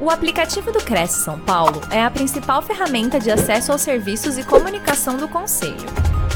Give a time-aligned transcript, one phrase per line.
[0.00, 4.44] O aplicativo do Cresce São Paulo é a principal ferramenta de acesso aos serviços e
[4.44, 5.88] comunicação do Conselho.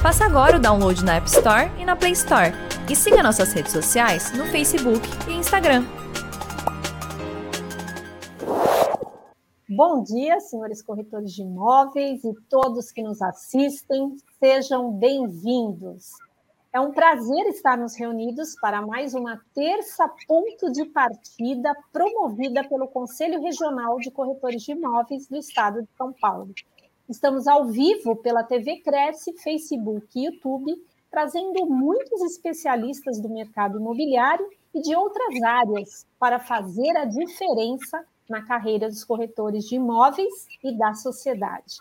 [0.02, 2.52] Faça agora o download na App Store e na Play Store.
[2.90, 5.84] E siga nossas redes sociais no Facebook e Instagram.
[9.68, 14.16] Bom dia, senhores corretores de imóveis e todos que nos assistem.
[14.40, 16.08] Sejam bem-vindos.
[16.74, 23.42] É um prazer estarmos reunidos para mais uma terça ponto de partida promovida pelo Conselho
[23.42, 26.54] Regional de Corretores de Imóveis do Estado de São Paulo.
[27.06, 30.74] Estamos ao vivo pela TV Cresce, Facebook e YouTube,
[31.10, 38.46] trazendo muitos especialistas do mercado imobiliário e de outras áreas para fazer a diferença na
[38.46, 41.80] carreira dos corretores de imóveis e da sociedade.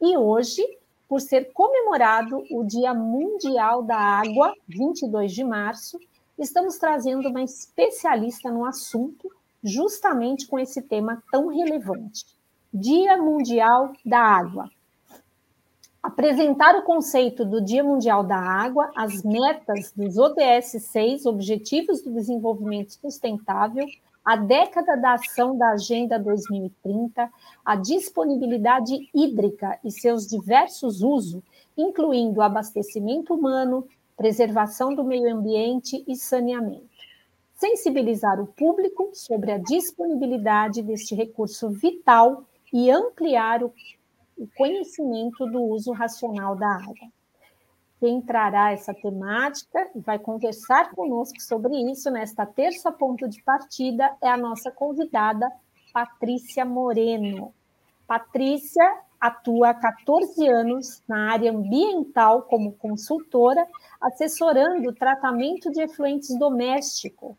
[0.00, 0.66] E hoje
[1.12, 6.00] por ser comemorado o Dia Mundial da Água, 22 de março,
[6.38, 9.30] estamos trazendo uma especialista no assunto,
[9.62, 12.24] justamente com esse tema tão relevante.
[12.72, 14.70] Dia Mundial da Água.
[16.02, 22.10] Apresentar o conceito do Dia Mundial da Água, as metas dos ODS 6, Objetivos do
[22.10, 23.84] Desenvolvimento Sustentável,
[24.24, 27.30] a década da ação da Agenda 2030,
[27.64, 31.42] a disponibilidade hídrica e seus diversos usos,
[31.76, 36.88] incluindo abastecimento humano, preservação do meio ambiente e saneamento.
[37.54, 43.72] Sensibilizar o público sobre a disponibilidade deste recurso vital e ampliar o
[44.56, 47.08] conhecimento do uso racional da água.
[48.02, 54.16] Quem trará essa temática e vai conversar conosco sobre isso nesta terça ponto de partida
[54.20, 55.48] é a nossa convidada,
[55.92, 57.54] Patrícia Moreno.
[58.04, 58.82] Patrícia
[59.20, 63.64] atua há 14 anos na área ambiental como consultora,
[64.00, 67.38] assessorando o tratamento de efluentes doméstico,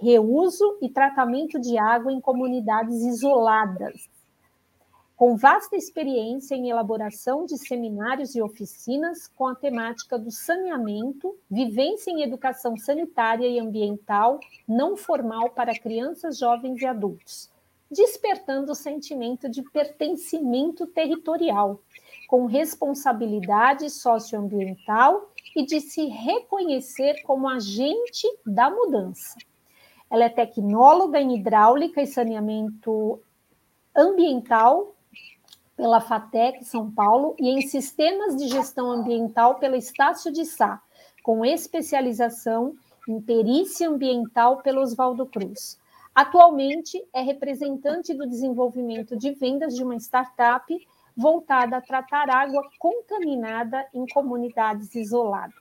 [0.00, 4.08] reuso e tratamento de água em comunidades isoladas,
[5.16, 12.10] com vasta experiência em elaboração de seminários e oficinas com a temática do saneamento, vivência
[12.10, 17.48] em educação sanitária e ambiental não formal para crianças, jovens e adultos,
[17.88, 21.80] despertando o sentimento de pertencimento territorial,
[22.28, 29.36] com responsabilidade socioambiental e de se reconhecer como agente da mudança.
[30.10, 33.20] Ela é tecnóloga em hidráulica e saneamento
[33.94, 34.93] ambiental
[35.76, 40.80] pela FATEC São Paulo e em Sistemas de Gestão Ambiental pela Estácio de Sá,
[41.22, 42.74] com especialização
[43.08, 45.78] em Perícia Ambiental pelo Oswaldo Cruz.
[46.14, 50.64] Atualmente é representante do desenvolvimento de vendas de uma startup
[51.16, 55.54] voltada a tratar água contaminada em comunidades isoladas.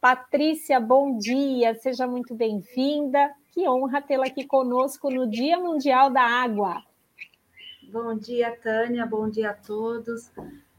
[0.00, 3.32] Patrícia, bom dia, seja muito bem-vinda.
[3.52, 6.82] Que honra tê-la aqui conosco no Dia Mundial da Água.
[7.92, 10.30] Bom dia, Tânia, bom dia a todos.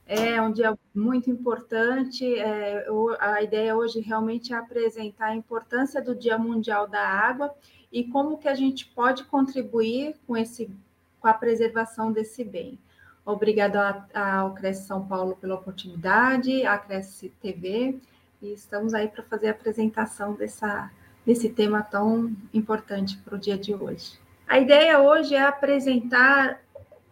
[0.07, 2.25] É um dia muito importante.
[2.39, 2.87] É,
[3.19, 7.53] a ideia hoje realmente é apresentar a importância do Dia Mundial da Água
[7.91, 10.71] e como que a gente pode contribuir com, esse,
[11.19, 12.79] com a preservação desse bem.
[13.23, 17.99] Obrigada ao Cresce São Paulo pela oportunidade, à Cresce TV,
[18.41, 20.91] e estamos aí para fazer a apresentação dessa,
[21.23, 24.17] desse tema tão importante para o dia de hoje.
[24.47, 26.62] A ideia hoje é apresentar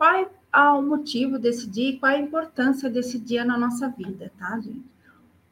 [0.02, 0.28] qual é
[0.80, 4.60] o motivo desse dia e qual é a importância desse dia na nossa vida, tá,
[4.60, 4.84] gente?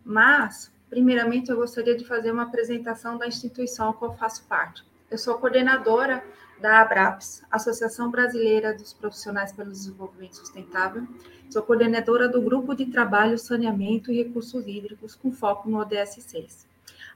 [0.04, 4.84] Mas, primeiramente, eu gostaria de fazer uma apresentação da instituição a qual eu faço parte.
[5.12, 6.24] Eu sou coordenadora
[6.60, 11.08] da ABRAPS, Associação Brasileira dos Profissionais pelo Desenvolvimento Sustentável.
[11.52, 16.68] Sou coordenadora do Grupo de Trabalho Saneamento e Recursos Hídricos, com foco no ODS 6.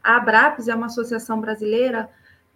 [0.03, 2.11] A ABRAPS é uma associação brasileira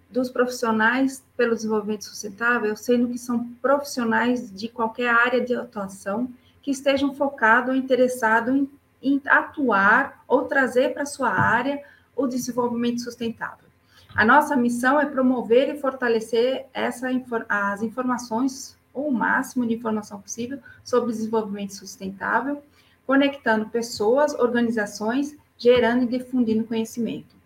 [0.09, 6.29] dos profissionais pelo desenvolvimento sustentável, sendo que são profissionais de qualquer área de atuação
[6.61, 8.69] que estejam focados ou interessados em,
[9.01, 11.81] em atuar ou trazer para sua área
[12.15, 13.67] o desenvolvimento sustentável.
[14.15, 17.07] A nossa missão é promover e fortalecer essa,
[17.47, 22.63] as informações, ou o máximo de informação possível, sobre desenvolvimento sustentável,
[23.05, 27.36] conectando pessoas, organizações, gerando e difundindo conhecimento.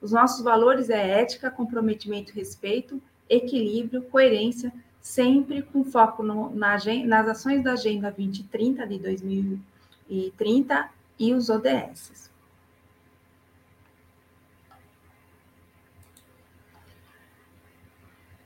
[0.00, 6.76] Os nossos valores é ética, comprometimento, respeito, equilíbrio, coerência, sempre com foco no, na,
[7.06, 12.30] nas ações da Agenda 2030 de 2030 e os ODS.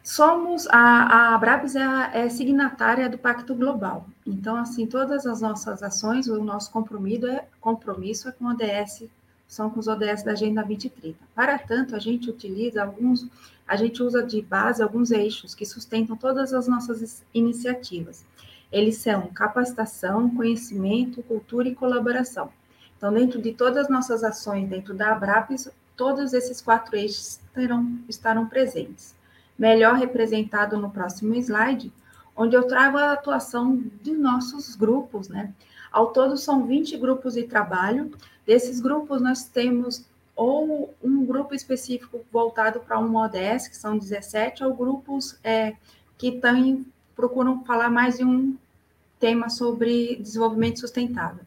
[0.03, 4.07] Somos, a, a Abrabis é, é signatária do Pacto Global.
[4.27, 9.09] Então, assim, todas as nossas ações, o nosso compromisso é, compromisso é com o ODS
[9.51, 11.19] são com os ODS da Agenda 2030.
[11.35, 13.27] Para tanto, a gente utiliza alguns,
[13.67, 18.25] a gente usa de base alguns eixos que sustentam todas as nossas iniciativas.
[18.71, 22.49] Eles são capacitação, conhecimento, cultura e colaboração.
[22.97, 27.99] Então, dentro de todas as nossas ações, dentro da Abrapes, todos esses quatro eixos terão,
[28.09, 29.17] estarão presentes.
[29.59, 31.93] Melhor representado no próximo slide,
[32.41, 35.53] onde eu trago a atuação de nossos grupos, né?
[35.93, 38.11] Ao todo, são 20 grupos de trabalho.
[38.47, 44.65] Desses grupos, nós temos ou um grupo específico voltado para um ODS, que são 17,
[44.65, 45.77] ou grupos é,
[46.17, 48.57] que têm, procuram falar mais de um
[49.19, 51.45] tema sobre desenvolvimento sustentável.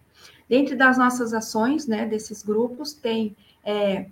[0.47, 3.35] Dentro das nossas ações, né, desses grupos, tem
[3.65, 4.05] é,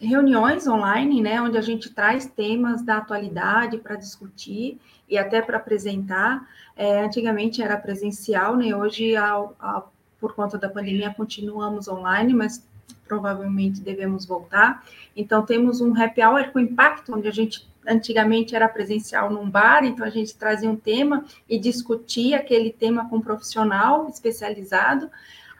[0.00, 4.78] reuniões online, né, onde a gente traz temas da atualidade para discutir
[5.08, 6.48] e até para apresentar.
[6.76, 9.82] É, antigamente era presencial, né, hoje, a, a,
[10.20, 12.66] por conta da pandemia, continuamos online, mas
[13.06, 14.84] provavelmente devemos voltar.
[15.16, 19.84] Então, temos um happy hour com impacto, onde a gente antigamente era presencial num bar,
[19.84, 25.10] então a gente trazia um tema e discutia aquele tema com um profissional especializado.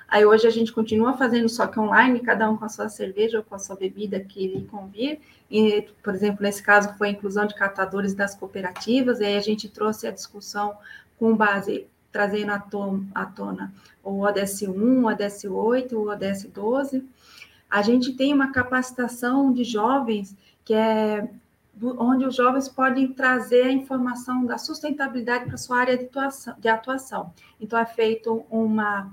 [0.09, 3.39] Aí hoje a gente continua fazendo só que online, cada um com a sua cerveja
[3.39, 5.21] ou com a sua bebida que lhe convir.
[5.51, 9.69] E, por exemplo, nesse caso foi a inclusão de catadores das cooperativas, aí a gente
[9.69, 10.77] trouxe a discussão
[11.19, 13.73] com base trazendo à tona, à tona
[14.03, 17.05] o ODS 1, o ODS 8, o ODS 12.
[17.69, 20.35] A gente tem uma capacitação de jovens
[20.65, 21.29] que é
[21.83, 26.69] onde os jovens podem trazer a informação da sustentabilidade para sua área de atuação, de
[26.69, 27.33] atuação.
[27.61, 29.11] Então, é feito uma,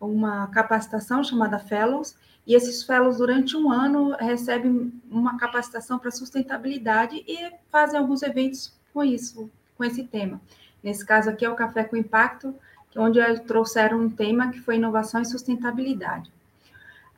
[0.00, 2.16] uma capacitação chamada Fellows,
[2.46, 8.72] e esses Fellows, durante um ano, recebem uma capacitação para sustentabilidade e fazem alguns eventos
[8.92, 10.40] com isso, com esse tema.
[10.82, 12.54] Nesse caso aqui é o Café com Impacto,
[12.96, 16.30] onde trouxeram um tema que foi inovação e sustentabilidade.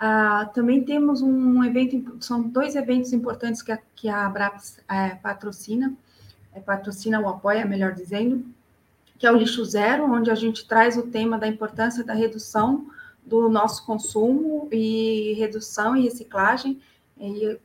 [0.01, 5.11] Ah, também temos um evento, são dois eventos importantes que a, que a Abraps é,
[5.17, 5.93] patrocina,
[6.55, 8.45] é, patrocina ou apoia, melhor dizendo,
[9.19, 12.87] que é o lixo zero, onde a gente traz o tema da importância da redução
[13.27, 16.81] do nosso consumo e redução e reciclagem,
[17.19, 17.59] e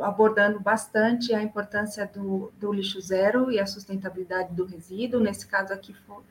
[0.00, 5.72] abordando bastante a importância do, do lixo zero e a sustentabilidade do resíduo, nesse caso
[5.72, 6.22] aqui foi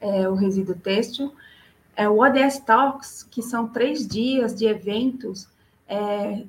[0.00, 1.32] é, o resíduo têxtil,
[1.96, 5.48] é, o ODS Talks, que são três dias de eventos,
[5.88, 6.42] é,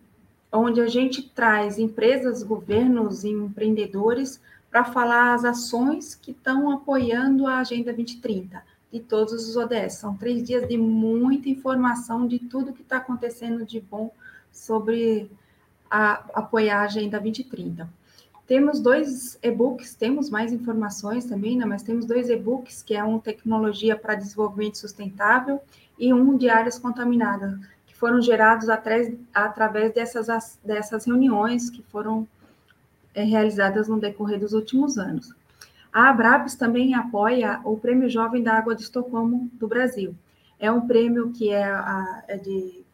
[0.52, 7.48] onde a gente traz empresas, governos e empreendedores para falar as ações que estão apoiando
[7.48, 9.94] a Agenda 2030, de todos os ODS.
[9.94, 14.12] São três dias de muita informação de tudo que está acontecendo de bom
[14.52, 15.30] sobre
[15.90, 17.90] a, apoiar a Agenda 2030.
[18.46, 21.66] Temos dois e-books, temos mais informações também, né?
[21.66, 25.60] mas temos dois e-books, que é um Tecnologia para Desenvolvimento Sustentável
[26.00, 32.25] e um de Áreas Contaminadas, que foram gerados através, através dessas, dessas reuniões que foram
[33.24, 35.34] realizadas no decorrer dos últimos anos.
[35.92, 40.16] A Abrapes também apoia o Prêmio Jovem da Água de Estocolmo do Brasil.
[40.60, 42.86] É um prêmio que é, a, é de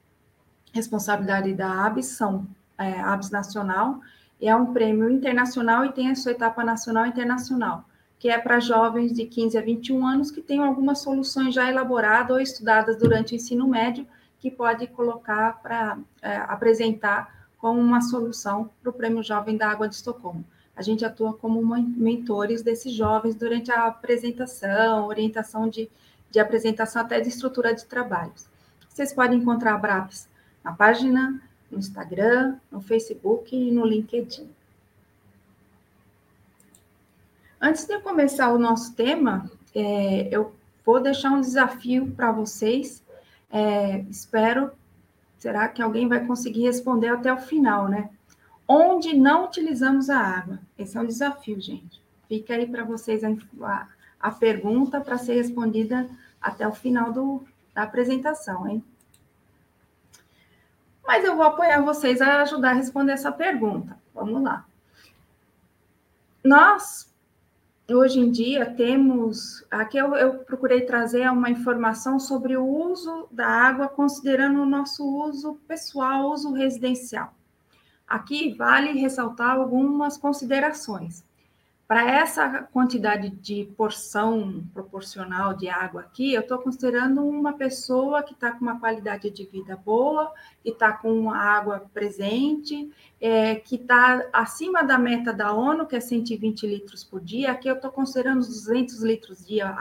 [0.74, 2.48] responsabilidade da ABS, são
[2.78, 4.00] é, ABS Nacional,
[4.42, 7.86] é um prêmio internacional e tem a sua etapa nacional e internacional,
[8.20, 12.31] que é para jovens de 15 a 21 anos que têm algumas soluções já elaboradas
[12.31, 14.06] ou estudadas durante o ensino médio,
[14.40, 19.88] que pode colocar para é, apresentar como uma solução para o Prêmio Jovem da Água
[19.88, 20.44] de Estocolmo.
[20.75, 25.89] A gente atua como mentores desses jovens durante a apresentação, orientação de,
[26.29, 28.50] de apresentação até de estrutura de trabalhos.
[28.89, 30.27] Vocês podem encontrar a BRAPS
[30.62, 31.41] na página
[31.72, 34.50] no Instagram, no Facebook e no LinkedIn.
[37.62, 40.53] Antes de começar o nosso tema, é, eu
[40.86, 43.01] vou deixar um desafio para vocês.
[43.50, 44.70] É, espero,
[45.44, 48.10] será que alguém vai conseguir responder até o final, né?
[48.66, 50.60] Onde não utilizamos a água?
[50.78, 52.02] Esse é um desafio, gente.
[52.30, 53.88] Fica aí para vocês a, a,
[54.22, 56.10] a pergunta para ser respondida
[56.42, 58.82] até o final do, da apresentação, hein?
[61.06, 63.98] mas eu vou apoiar vocês a ajudar a responder essa pergunta.
[64.16, 64.66] Vamos lá.
[66.42, 67.12] Nós,
[67.90, 69.66] hoje em dia, temos.
[69.70, 75.04] Aqui eu, eu procurei trazer uma informação sobre o uso da água, considerando o nosso
[75.06, 77.34] uso pessoal, uso residencial.
[78.08, 81.24] Aqui vale ressaltar algumas considerações.
[81.88, 88.34] Para essa quantidade de porção proporcional de água aqui, eu estou considerando uma pessoa que
[88.34, 90.32] está com uma qualidade de vida boa,
[90.63, 96.00] que está com água presente, é, que está acima da meta da ONU, que é
[96.00, 97.52] 120 litros por dia.
[97.52, 99.75] Aqui eu estou considerando 200 litros dia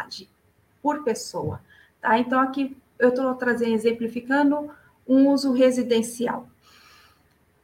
[0.82, 1.60] por pessoa.
[2.00, 2.18] Tá?
[2.18, 4.70] Então, aqui eu estou trazendo, exemplificando
[5.06, 6.48] um uso residencial.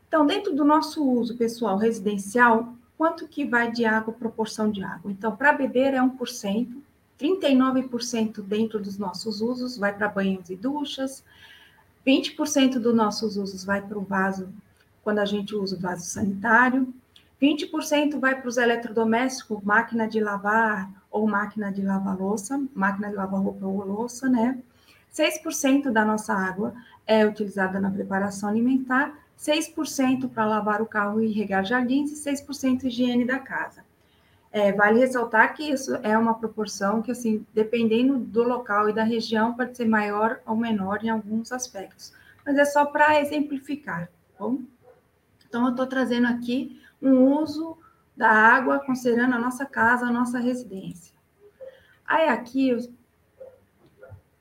[0.06, 5.10] Então, dentro do nosso uso pessoal residencial, quanto que vai de água, proporção de água?
[5.10, 6.82] Então, para beber é 1%,
[7.18, 11.24] 39% dentro dos nossos usos vai para banhos e duchas,
[12.04, 14.48] 20% dos nossos usos vai para o vaso,
[15.04, 16.92] quando a gente usa o vaso sanitário,
[17.40, 23.14] 20% vai para os eletrodomésticos, máquina de lavar ou máquina de lavar louça, máquina de
[23.14, 24.58] lavar roupa ou louça, né?
[25.14, 26.74] 6% da nossa água
[27.06, 32.84] é utilizada na preparação alimentar, 6% para lavar o carro e regar jardins e 6%
[32.84, 33.84] higiene da casa.
[34.50, 39.04] É, vale ressaltar que isso é uma proporção que, assim, dependendo do local e da
[39.04, 42.12] região, pode ser maior ou menor em alguns aspectos,
[42.44, 44.60] mas é só para exemplificar, tá bom?
[45.46, 47.76] Então, eu estou trazendo aqui um uso
[48.16, 51.14] da água considerando a nossa casa, a nossa residência.
[52.06, 52.78] Aí, aqui, eu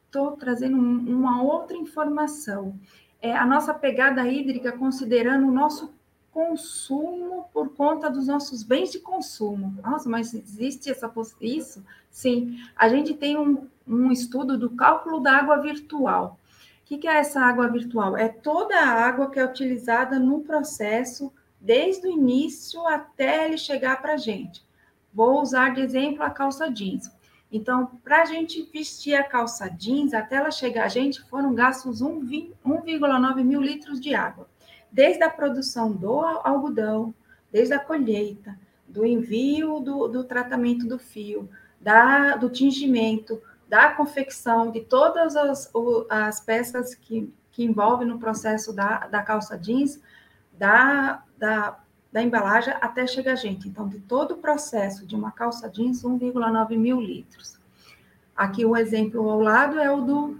[0.05, 2.79] estou trazendo uma outra informação.
[3.21, 5.91] É a nossa pegada hídrica considerando o nosso
[6.31, 9.75] consumo por conta dos nossos bens de consumo.
[9.81, 11.83] Nossa, mas existe essa isso?
[12.11, 16.37] Sim, a gente tem um, um estudo do cálculo da água virtual.
[16.83, 18.15] O que, que é essa água virtual?
[18.15, 23.99] É toda a água que é utilizada no processo, desde o início até ele chegar
[23.99, 24.63] para a gente.
[25.11, 27.11] Vou usar de exemplo a calça jeans.
[27.51, 32.01] Então, para a gente vestir a calça jeans, até ela chegar a gente, foram gastos
[32.01, 34.49] 1,9 mil litros de água.
[34.91, 37.13] Desde a produção do algodão,
[37.51, 41.49] desde a colheita, do envio do, do tratamento do fio,
[41.79, 45.71] da, do tingimento, da confecção, de todas as,
[46.09, 50.01] as peças que, que envolvem no processo da, da calça jeans,
[50.53, 51.79] da, da,
[52.11, 53.67] da embalagem até chegar a gente.
[53.67, 57.57] Então, de todo o processo de uma calça jeans, 1,9 mil litros.
[58.35, 60.37] Aqui o exemplo ao lado é o do,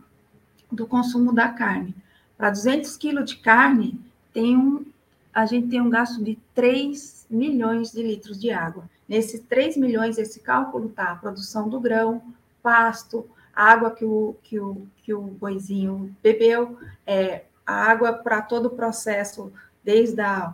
[0.72, 1.96] do consumo da carne.
[2.38, 4.00] Para 200 quilos de carne,
[4.32, 4.86] tem um,
[5.34, 8.88] a gente tem um gasto de 3 milhões de litros de água.
[9.08, 12.22] Nesses 3 milhões, esse cálculo está a produção do grão,
[12.62, 18.68] pasto, água que o, que o, que o boizinho bebeu, é, a água para todo
[18.68, 19.52] o processo,
[19.84, 20.54] desde a,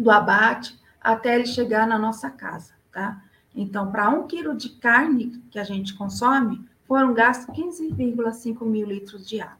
[0.00, 3.22] do abate até ele chegar na nossa casa, tá?
[3.54, 9.26] Então, para um quilo de carne que a gente consome, foram gastos 15,5 mil litros
[9.26, 9.58] de água.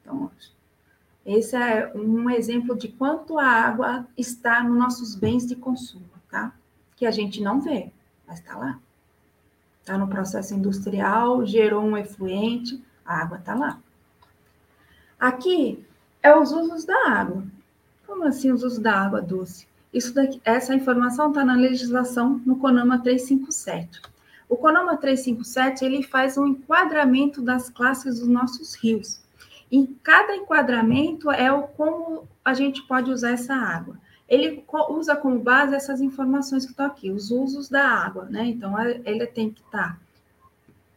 [0.00, 0.30] Então,
[1.24, 6.52] esse é um exemplo de quanto a água está nos nossos bens de consumo, tá?
[6.96, 7.90] Que a gente não vê,
[8.26, 8.78] mas está lá.
[9.80, 13.78] Está no processo industrial, gerou um efluente, a água está lá.
[15.18, 15.84] Aqui
[16.22, 17.44] é os usos da água.
[18.06, 19.66] Como assim os usos da água doce?
[19.94, 24.02] Isso daqui, essa informação está na legislação no CONAMA 357.
[24.48, 29.22] O CONAMA 357 ele faz um enquadramento das classes dos nossos rios.
[29.70, 33.96] E cada enquadramento é o como a gente pode usar essa água.
[34.28, 38.46] Ele usa como base essas informações que estão aqui, os usos da água, né?
[38.46, 39.98] Então, ele tem que estar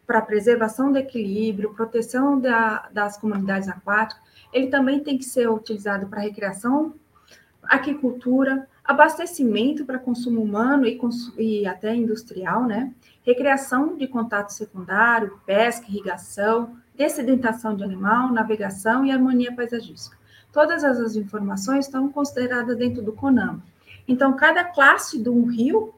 [0.08, 4.24] para preservação do equilíbrio, proteção da, das comunidades aquáticas,
[4.54, 6.94] ele também tem que ser utilizado para recreação,
[7.64, 10.98] aquicultura, abastecimento para consumo humano e,
[11.38, 12.94] e, até industrial, né?
[13.26, 20.18] Recreação de contato secundário, pesca, irrigação, dessedentação de animal, navegação e harmonia paisagística.
[20.54, 23.62] Todas essas informações estão consideradas dentro do CONAMA.
[24.08, 25.94] Então, cada classe de um rio,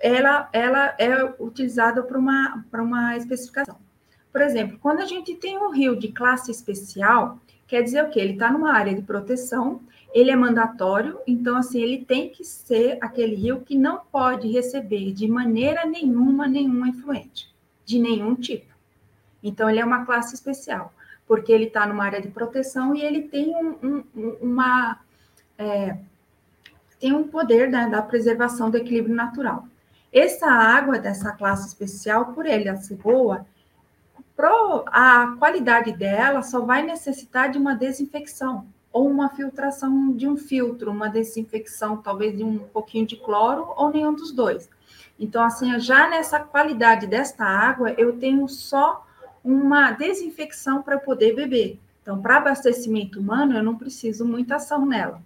[0.00, 3.76] ela, ela é utilizada para uma, uma especificação.
[4.30, 8.20] Por exemplo, quando a gente tem um rio de classe especial, quer dizer o quê?
[8.20, 9.80] Ele está numa área de proteção,
[10.12, 15.12] ele é mandatório, então, assim, ele tem que ser aquele rio que não pode receber
[15.12, 18.74] de maneira nenhuma nenhum efluente, de nenhum tipo.
[19.42, 20.92] Então, ele é uma classe especial,
[21.26, 24.98] porque ele está numa área de proteção e ele tem um, um, uma.
[25.58, 25.98] É,
[26.98, 29.68] tem um poder né, da preservação do equilíbrio natural.
[30.12, 33.46] Essa água dessa classe especial, por ele ser boa,
[34.34, 40.36] pro, a qualidade dela só vai necessitar de uma desinfecção ou uma filtração de um
[40.36, 44.68] filtro, uma desinfecção talvez de um pouquinho de cloro ou nenhum dos dois.
[45.18, 49.04] Então, assim, já nessa qualidade desta água, eu tenho só
[49.44, 51.78] uma desinfecção para poder beber.
[52.02, 55.20] Então, para abastecimento humano, eu não preciso muita ação nela.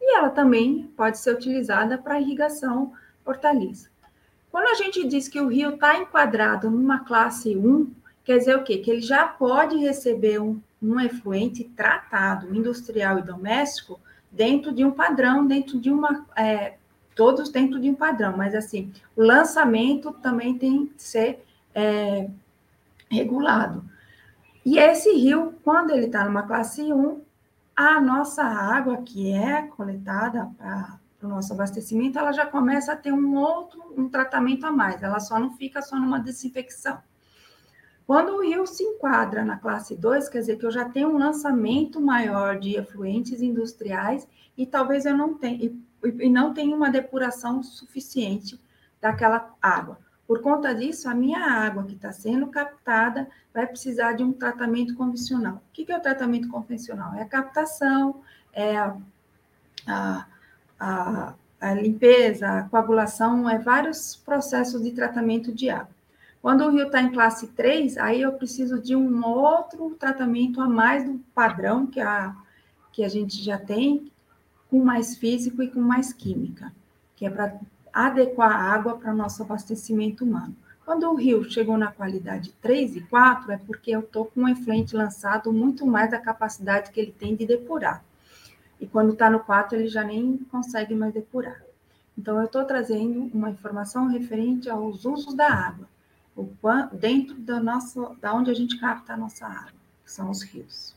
[0.00, 2.92] E ela também pode ser utilizada para irrigação
[3.24, 3.88] hortaliça.
[4.50, 7.90] Quando a gente diz que o rio está enquadrado numa classe 1,
[8.24, 8.78] quer dizer o quê?
[8.78, 14.90] Que ele já pode receber um, um efluente tratado, industrial e doméstico, dentro de um
[14.90, 16.26] padrão, dentro de uma.
[16.36, 16.74] É,
[17.14, 21.44] todos dentro de um padrão, mas assim, o lançamento também tem que ser
[21.74, 22.30] é,
[23.10, 23.84] regulado.
[24.64, 27.20] E esse rio, quando ele está numa classe 1,
[27.74, 33.12] a nossa água que é coletada para o nosso abastecimento, ela já começa a ter
[33.12, 36.98] um outro, um tratamento a mais, ela só não fica só numa desinfecção.
[38.08, 41.18] Quando o rio se enquadra na classe 2, quer dizer que eu já tenho um
[41.18, 46.90] lançamento maior de efluentes industriais e talvez eu não tenha, e, e não tenha uma
[46.90, 48.58] depuração suficiente
[48.98, 49.98] daquela água.
[50.26, 54.94] Por conta disso, a minha água que está sendo captada vai precisar de um tratamento
[54.94, 55.56] convencional.
[55.56, 57.12] O que é o tratamento convencional?
[57.12, 58.22] É a captação,
[58.54, 58.96] é a,
[59.86, 60.26] a,
[60.80, 65.97] a, a limpeza, a coagulação, é vários processos de tratamento de água.
[66.40, 70.68] Quando o rio está em classe 3, aí eu preciso de um outro tratamento a
[70.68, 72.34] mais do padrão que a,
[72.92, 74.10] que a gente já tem,
[74.70, 76.72] com mais físico e com mais química,
[77.16, 77.58] que é para
[77.92, 80.54] adequar a água para o nosso abastecimento humano.
[80.84, 84.48] Quando o rio chegou na qualidade 3 e 4, é porque eu estou com um
[84.48, 88.02] efluente lançado muito mais da capacidade que ele tem de depurar.
[88.80, 91.62] E quando está no 4, ele já nem consegue mais depurar.
[92.16, 95.86] Então, eu estou trazendo uma informação referente aos usos da água,
[96.92, 99.72] dentro da, nossa, da onde a gente capta a nossa água,
[100.04, 100.96] que são os rios.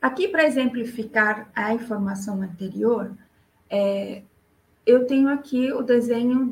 [0.00, 3.16] Aqui, para exemplificar a informação anterior,
[3.70, 4.22] é,
[4.84, 6.50] eu tenho aqui o desenho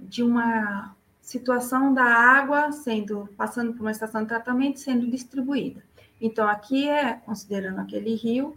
[0.00, 5.82] de uma situação da água sendo passando por uma estação de tratamento sendo distribuída.
[6.20, 8.56] Então, aqui é considerando aquele rio,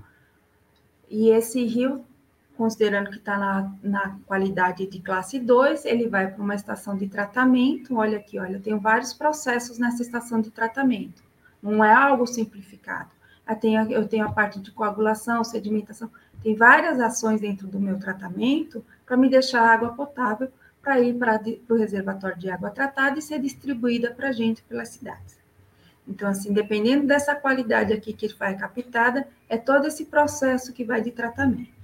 [1.08, 2.04] e esse rio,
[2.64, 7.10] considerando que está na, na qualidade de classe 2, ele vai para uma estação de
[7.10, 7.98] tratamento.
[7.98, 11.22] Olha aqui, olha, eu tenho vários processos nessa estação de tratamento.
[11.62, 13.10] Não é algo simplificado.
[13.46, 16.10] Eu tenho, eu tenho a parte de coagulação, sedimentação,
[16.42, 20.50] tem várias ações dentro do meu tratamento para me deixar água potável
[20.82, 24.88] para ir para o reservatório de água tratada e ser distribuída para a gente pelas
[24.88, 25.38] cidades.
[26.08, 31.02] Então, assim, dependendo dessa qualidade aqui que vai captada, é todo esse processo que vai
[31.02, 31.83] de tratamento.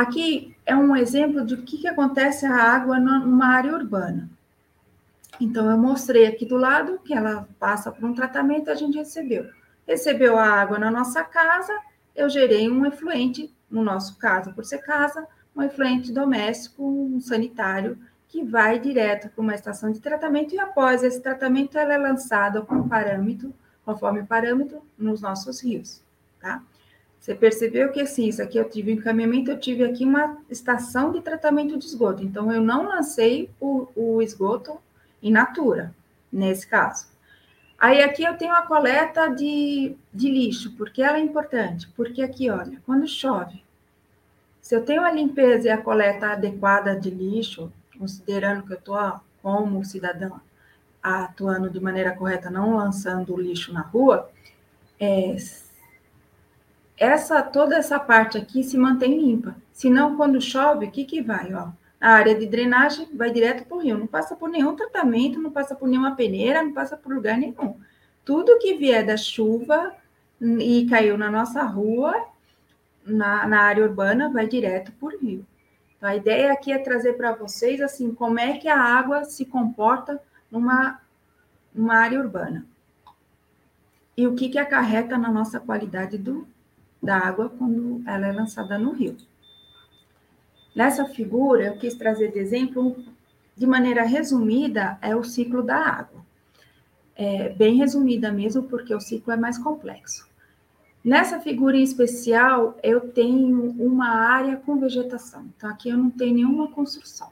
[0.00, 4.30] Aqui é um exemplo de o que, que acontece a água numa área urbana.
[5.40, 9.50] Então, eu mostrei aqui do lado que ela passa por um tratamento a gente recebeu
[9.90, 11.76] recebeu a água na nossa casa,
[12.14, 17.98] eu gerei um efluente, no nosso caso, por ser casa, um efluente doméstico, um sanitário,
[18.28, 22.62] que vai direto para uma estação de tratamento e após esse tratamento ela é lançada
[22.62, 23.52] com parâmetro,
[23.84, 26.00] conforme o parâmetro, nos nossos rios,
[26.40, 26.62] tá?
[27.20, 31.12] Você percebeu que assim, isso aqui eu tive um encaminhamento, eu tive aqui uma estação
[31.12, 34.80] de tratamento de esgoto, então eu não lancei o, o esgoto
[35.22, 35.94] in natura,
[36.32, 37.08] nesse caso.
[37.78, 41.88] Aí aqui eu tenho a coleta de, de lixo, porque ela é importante.
[41.96, 43.62] Porque aqui, olha, quando chove,
[44.60, 48.98] se eu tenho a limpeza e a coleta adequada de lixo, considerando que eu estou
[49.42, 50.30] como cidadã
[51.02, 54.30] atuando de maneira correta, não lançando o lixo na rua,
[54.98, 55.36] é,
[57.00, 59.56] essa toda essa parte aqui se mantém limpa.
[59.72, 61.54] Senão, quando chove, o que, que vai?
[61.54, 65.40] Ó, a área de drenagem vai direto para o rio, não passa por nenhum tratamento,
[65.40, 67.80] não passa por nenhuma peneira, não passa por lugar nenhum.
[68.22, 69.94] Tudo que vier da chuva
[70.40, 72.14] e caiu na nossa rua,
[73.04, 75.46] na, na área urbana, vai direto para o rio.
[75.96, 79.46] Então, a ideia aqui é trazer para vocês assim como é que a água se
[79.46, 81.00] comporta numa,
[81.74, 82.66] numa área urbana.
[84.14, 86.46] E o que, que acarreta na nossa qualidade do,
[87.02, 89.16] da água quando ela é lançada no rio.
[90.74, 92.96] Nessa figura, eu quis trazer de exemplo,
[93.56, 96.20] de maneira resumida, é o ciclo da água.
[97.16, 100.28] É bem resumida mesmo, porque o ciclo é mais complexo.
[101.02, 105.46] Nessa figura em especial, eu tenho uma área com vegetação.
[105.56, 107.28] Então, aqui eu não tenho nenhuma construção.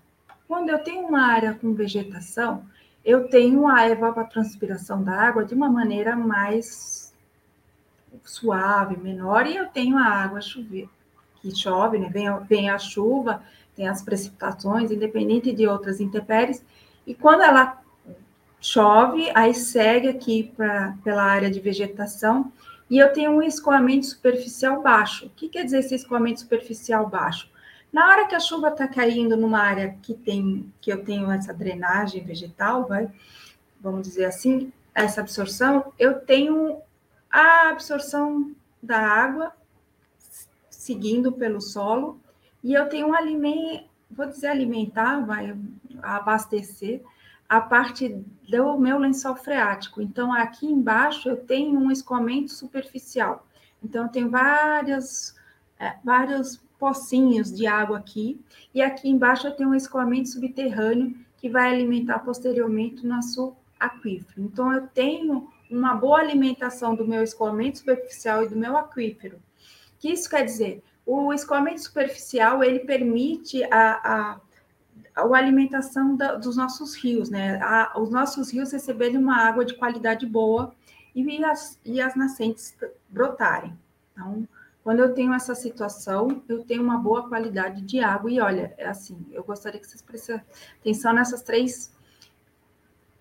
[0.46, 2.64] Quando eu tenho uma área com vegetação,
[3.04, 7.08] eu tenho a evapotranspiração da água de uma maneira mais
[8.25, 10.88] suave, menor, e eu tenho a água chover,
[11.40, 12.09] que chove, né?
[12.09, 13.42] vem, vem a chuva,
[13.75, 16.64] tem as precipitações, independente de outras intempéries,
[17.07, 17.81] e quando ela
[18.61, 22.53] chove, aí segue aqui pra, pela área de vegetação,
[22.90, 25.27] e eu tenho um escoamento superficial baixo.
[25.27, 27.51] O que quer dizer esse escoamento superficial baixo?
[27.92, 31.55] Na hora que a chuva está caindo numa área que tem, que eu tenho essa
[31.55, 33.09] drenagem vegetal, vai,
[33.81, 36.79] vamos dizer assim, essa absorção, eu tenho
[37.31, 39.53] a absorção da água
[40.69, 42.19] seguindo pelo solo,
[42.64, 45.55] e eu tenho um alimento, vou dizer alimentar, vai
[46.03, 47.03] abastecer
[47.49, 48.09] a parte
[48.49, 50.01] do meu lençol freático.
[50.01, 53.47] Então, aqui embaixo eu tenho um escoamento superficial.
[53.83, 55.37] Então, eu tenho várias,
[55.79, 58.41] é, vários pocinhos de água aqui,
[58.73, 64.43] e aqui embaixo eu tenho um escoamento subterrâneo que vai alimentar posteriormente nosso aquífero.
[64.43, 69.37] Então, eu tenho uma boa alimentação do meu escoamento superficial e do meu aquífero.
[69.37, 69.40] O
[69.98, 70.83] que isso quer dizer?
[71.04, 74.40] O escoamento superficial, ele permite a, a
[75.18, 77.61] a alimentação da, dos nossos rios, né?
[77.61, 80.72] A, os nossos rios receberem uma água de qualidade boa
[81.14, 82.76] e as, e as nascentes
[83.09, 83.76] brotarem.
[84.12, 84.46] Então,
[84.85, 88.31] quando eu tenho essa situação, eu tenho uma boa qualidade de água.
[88.31, 90.40] E olha, é assim, eu gostaria que vocês prestem
[90.81, 91.92] atenção nessas três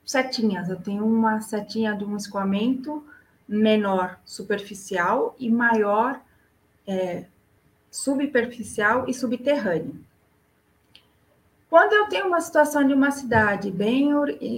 [0.07, 0.69] setinhas.
[0.69, 3.05] Eu tenho uma setinha de um escoamento
[3.47, 6.19] menor superficial e maior
[6.87, 7.25] é,
[7.91, 9.99] superficial e subterrâneo.
[11.69, 14.13] Quando eu tenho uma situação de uma cidade bem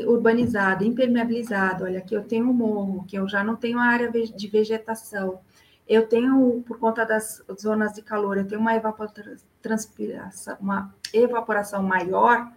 [0.06, 4.48] urbanizada, impermeabilizada, olha, aqui eu tenho um morro, que eu já não tenho área de
[4.48, 5.40] vegetação,
[5.88, 9.36] eu tenho, por conta das zonas de calor, eu tenho uma evaporação,
[10.62, 12.52] uma evaporação maior,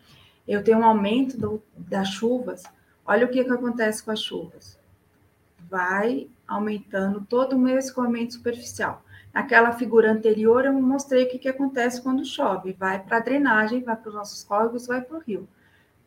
[0.47, 2.63] eu tenho um aumento do, das chuvas,
[3.07, 4.79] olha o que, que acontece com as chuvas.
[5.69, 9.03] Vai aumentando todo o meu escoamento superficial.
[9.33, 12.75] Naquela figura anterior, eu mostrei o que, que acontece quando chove.
[12.79, 15.49] Vai para a drenagem, vai para os nossos córregos, vai para o rio.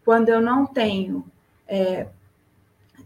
[0.03, 1.25] Quando eu não tenho,
[1.67, 2.07] é,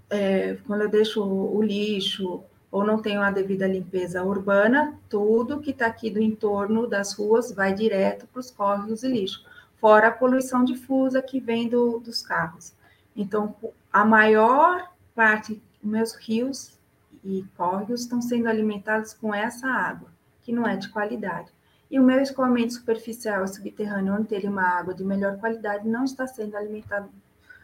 [0.10, 5.72] é, quando eu deixo o lixo ou não tenho a devida limpeza urbana, tudo que
[5.72, 9.44] está aqui do entorno das ruas vai direto para os córregos e lixo,
[9.80, 12.74] fora a poluição difusa que vem do, dos carros.
[13.16, 13.56] Então,
[13.92, 16.80] a maior parte dos meus rios
[17.24, 20.10] e córregos estão sendo alimentados com essa água,
[20.42, 21.52] que não é de qualidade.
[21.90, 26.04] E o meu escoamento superficial e subterrâneo, onde teria uma água de melhor qualidade, não
[26.04, 27.10] está sendo alimentado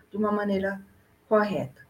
[0.09, 0.81] de uma maneira
[1.29, 1.85] correta.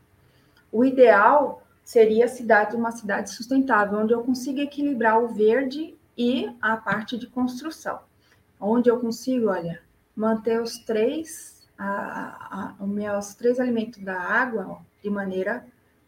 [0.72, 6.54] O ideal seria a cidade, uma cidade sustentável, onde eu consiga equilibrar o verde e
[6.62, 8.00] a parte de construção,
[8.60, 9.82] onde eu consigo, olha,
[10.16, 15.66] manter os três, a, a, os meus três alimentos da água ó, de maneira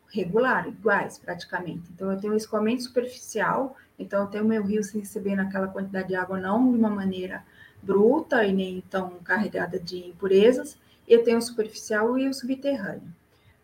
[0.10, 1.89] regular, iguais praticamente.
[1.93, 6.08] Então, eu tenho um escoamento superficial, então eu tenho meu rio se recebendo aquela quantidade
[6.08, 7.43] de água não de uma maneira
[7.82, 10.77] bruta e nem tão carregada de impurezas,
[11.08, 13.13] e eu tenho o superficial e o subterrâneo.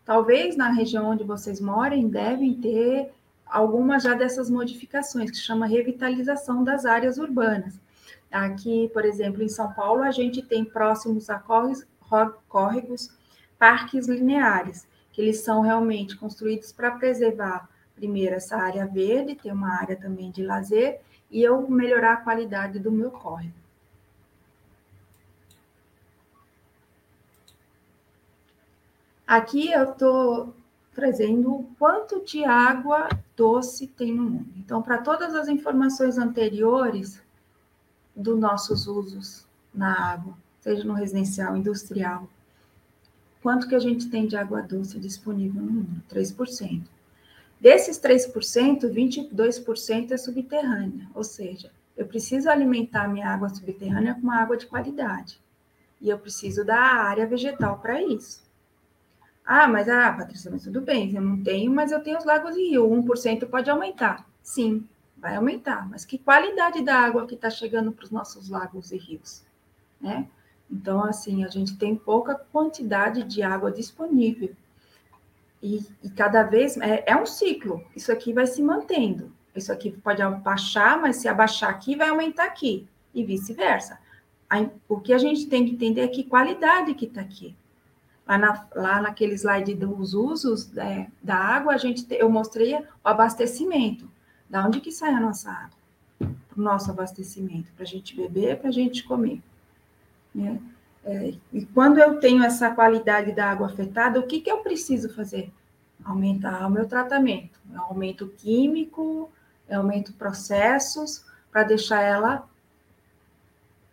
[0.04, 3.10] Talvez na região onde vocês morem devem ter
[3.46, 7.78] algumas já dessas modificações, que chama revitalização das áreas urbanas.
[8.30, 11.38] Aqui, por exemplo, em São Paulo, a gente tem próximos a
[12.48, 13.10] córregos,
[13.58, 19.80] parques lineares, que eles são realmente construídos para preservar, primeiro, essa área verde, ter uma
[19.80, 21.00] área também de lazer,
[21.30, 23.54] e eu melhorar a qualidade do meu córrego.
[29.26, 30.54] Aqui eu estou
[30.94, 34.52] trazendo o quanto de água doce tem no mundo.
[34.56, 37.22] Então, para todas as informações anteriores
[38.14, 42.26] dos nossos usos na água, seja no residencial, industrial,
[43.42, 46.02] quanto que a gente tem de água doce disponível no mundo?
[46.10, 46.84] 3%.
[47.60, 54.40] Desses 3%, 22% é subterrânea, ou seja, eu preciso alimentar minha água subterrânea com uma
[54.40, 55.38] água de qualidade.
[56.00, 58.42] E eu preciso da área vegetal para isso.
[59.44, 62.56] Ah, mas, ah, Patrícia, mas tudo bem, eu não tenho, mas eu tenho os lagos
[62.56, 64.26] e rio, 1% pode aumentar.
[64.42, 68.92] Sim, vai aumentar, mas que qualidade da água que está chegando para os nossos lagos
[68.92, 69.44] e rios?
[70.00, 70.26] Né?
[70.74, 74.50] Então, assim, a gente tem pouca quantidade de água disponível.
[75.62, 77.80] E, e cada vez é, é, um ciclo.
[77.94, 79.32] Isso aqui vai se mantendo.
[79.54, 82.88] Isso aqui pode abaixar, mas se abaixar aqui, vai aumentar aqui.
[83.14, 84.00] E vice-versa.
[84.88, 87.56] O que a gente tem que entender é que qualidade que está aqui.
[88.26, 92.84] Lá, na, lá naquele slide dos usos é, da água, a gente, eu mostrei o
[93.04, 94.10] abastecimento.
[94.50, 95.78] Da onde que sai a nossa água?
[96.18, 99.40] Para o nosso abastecimento, para a gente beber, para a gente comer.
[100.34, 100.60] Né?
[101.04, 105.14] É, e quando eu tenho essa qualidade da água afetada, o que, que eu preciso
[105.14, 105.52] fazer?
[106.02, 107.60] Aumentar o meu tratamento.
[107.72, 109.30] Eu aumento químico,
[109.68, 112.48] eu aumento processos para deixar ela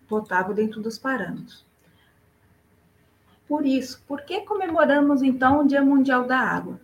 [0.08, 1.66] potável dentro dos parâmetros.
[3.48, 6.80] Por isso, por que comemoramos então o Dia Mundial da Água?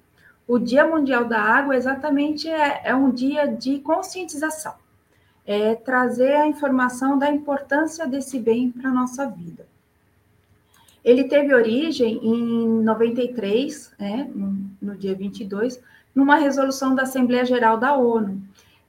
[0.45, 4.75] O Dia Mundial da Água exatamente é, é um dia de conscientização
[5.47, 9.65] é trazer a informação da importância desse bem para a nossa vida.
[11.05, 14.29] Ele teve origem em 93, né,
[14.81, 15.81] no, dia 22,
[16.13, 18.41] numa resolução da Assembleia Geral da ONU,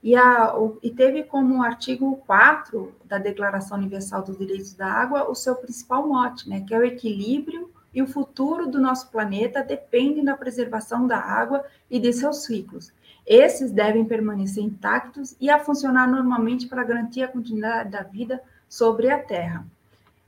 [0.03, 5.35] e, a, e, teve como artigo 4 da Declaração Universal dos Direitos da Água o
[5.35, 10.23] seu principal mote, né, que é o equilíbrio e o futuro do nosso planeta dependem
[10.23, 12.91] da preservação da água e de seus ciclos.
[13.29, 19.11] Esses devem permanecer intactos e a funcionar normalmente para garantir a continuidade da vida sobre
[19.11, 19.67] a Terra.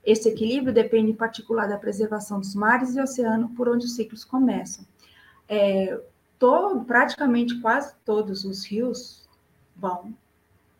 [0.04, 4.24] Esse equilíbrio depende em particular da preservação dos mares e oceanos por onde os ciclos
[4.24, 4.84] começam.
[5.48, 6.00] é,
[6.38, 9.28] todo, praticamente quase todos os rios
[9.76, 10.14] vão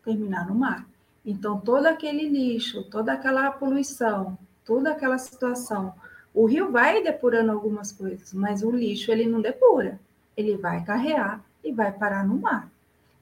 [0.03, 0.87] terminar no mar.
[1.25, 5.93] Então, todo aquele lixo, toda aquela poluição, toda aquela situação,
[6.33, 9.99] o rio vai depurando algumas coisas, mas o lixo ele não depura,
[10.35, 12.69] ele vai carrear e vai parar no mar.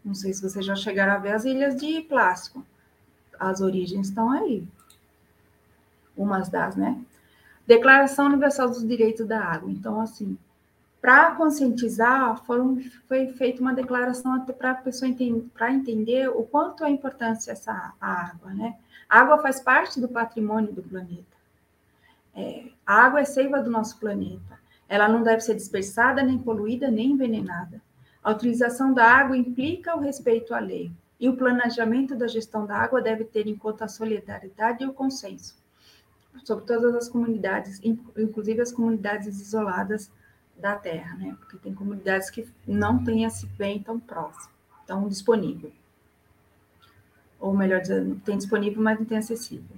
[0.03, 2.65] Não sei se vocês já chegaram a ver as ilhas de plástico.
[3.39, 4.67] As origens estão aí.
[6.17, 6.99] Umas das, né?
[7.65, 9.71] Declaração Universal dos Direitos da Água.
[9.71, 10.37] Então, assim,
[10.99, 16.83] para conscientizar, foram, foi feita uma declaração para a pessoa entender, para entender o quanto
[16.83, 18.75] é importante essa água, né?
[19.09, 21.37] A água faz parte do patrimônio do planeta.
[22.35, 24.59] É, a água é seiva do nosso planeta.
[24.87, 27.81] Ela não deve ser dispersada, nem poluída, nem envenenada.
[28.23, 32.77] A utilização da água implica o respeito à lei, e o planejamento da gestão da
[32.77, 35.61] água deve ter em conta a solidariedade e o consenso
[36.43, 40.11] sobre todas as comunidades, inclusive as comunidades isoladas
[40.57, 41.35] da terra, né?
[41.39, 44.53] Porque tem comunidades que não têm esse bem tão próximo,
[44.85, 45.71] tão disponível.
[47.39, 49.75] Ou melhor dizendo, tem disponível, mas não tem acessível.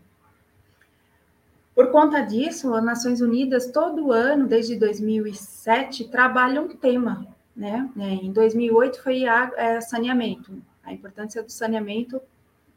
[1.74, 7.90] Por conta disso, as Nações Unidas, todo ano, desde 2007, trabalham um tema né?
[7.98, 12.22] É, em 2008 foi é, saneamento, a importância do saneamento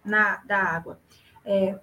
[0.05, 0.99] na, da água.
[1.45, 1.79] É,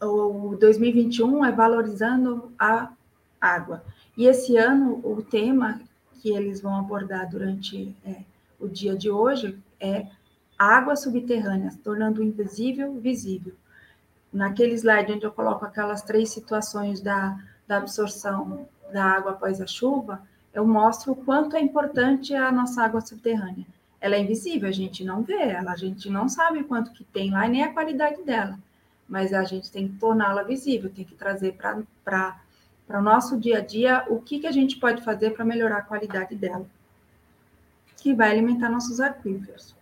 [0.00, 2.92] o 2021 é valorizando a
[3.40, 3.82] água.
[4.16, 5.80] E esse ano, o tema
[6.20, 8.22] que eles vão abordar durante é,
[8.58, 10.06] o dia de hoje é
[10.58, 13.54] água subterrânea, tornando o invisível visível.
[14.32, 19.66] Naquele slide onde eu coloco aquelas três situações da, da absorção da água após a
[19.66, 20.22] chuva,
[20.56, 23.66] eu mostro o quanto é importante a nossa água subterrânea.
[24.00, 27.30] Ela é invisível, a gente não vê ela, a gente não sabe quanto que tem
[27.30, 28.58] lá e nem a qualidade dela.
[29.06, 31.58] Mas a gente tem que torná-la visível, tem que trazer
[32.02, 32.40] para
[32.88, 35.82] o nosso dia a dia o que, que a gente pode fazer para melhorar a
[35.82, 36.64] qualidade dela,
[37.98, 39.76] que vai alimentar nossos aquíferos.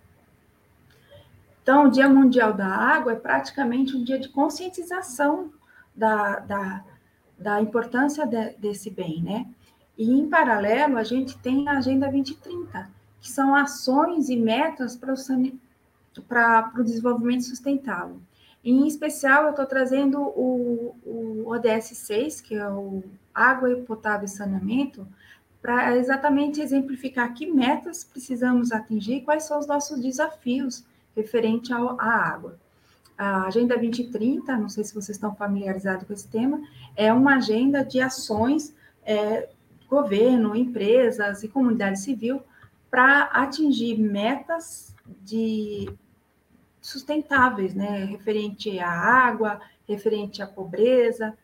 [1.63, 5.53] Então, o Dia Mundial da Água é praticamente um dia de conscientização
[5.95, 6.85] da, da,
[7.39, 9.47] da importância de, desse bem, né?
[9.97, 15.15] E, em paralelo, a gente tem a Agenda 2030, que são ações e metas para
[15.15, 18.19] o, para o desenvolvimento sustentável.
[18.65, 23.05] Em especial, eu estou trazendo o, o ODS 6, que é o
[23.35, 25.07] Água Potável e Saneamento,
[25.61, 31.99] para exatamente exemplificar que metas precisamos atingir e quais são os nossos desafios referente ao,
[32.01, 32.59] à água.
[33.17, 36.61] A Agenda 2030, não sei se vocês estão familiarizados com esse tema,
[36.97, 38.75] é uma agenda de ações
[39.07, 39.49] é,
[39.95, 42.43] governo, empresas e comunidade civil
[42.91, 45.89] para atingir metas de
[46.81, 51.37] sustentáveis, né, referente à água, referente à pobreza,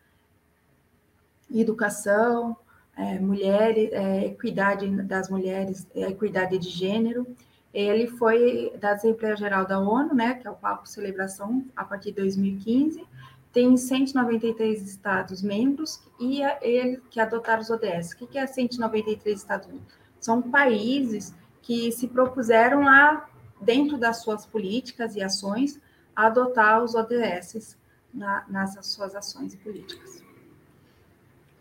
[1.53, 2.57] educação,
[2.95, 7.25] é, mulheres, é, equidade das mulheres, é, equidade de gênero.
[7.73, 12.09] Ele foi da Assembleia Geral da ONU, né, que é o Papo Celebração, a partir
[12.11, 13.05] de 2015,
[13.51, 18.13] tem 193 estados membros e ele que adotaram os ODS.
[18.21, 19.93] O que é 193 estados membros?
[20.19, 23.27] São países que se propuseram a,
[23.59, 25.79] dentro das suas políticas e ações,
[26.15, 27.77] a adotar os ODS
[28.13, 30.23] na, nas suas ações e políticas.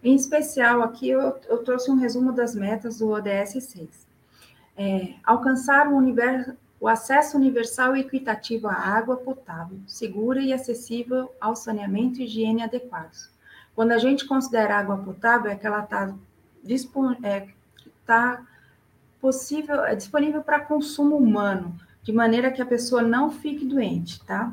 [0.02, 4.08] Em especial, aqui eu, eu trouxe um resumo das metas do ODS 6.
[4.76, 11.30] É, alcançar um universo, o acesso universal e equitativo à água potável, segura e acessível
[11.38, 13.28] ao saneamento e higiene adequados.
[13.74, 16.14] Quando a gente considera água potável, é que ela está
[17.22, 17.48] é,
[18.06, 18.46] tá
[19.20, 24.50] possível, é disponível para consumo humano, de maneira que a pessoa não fique doente, tá?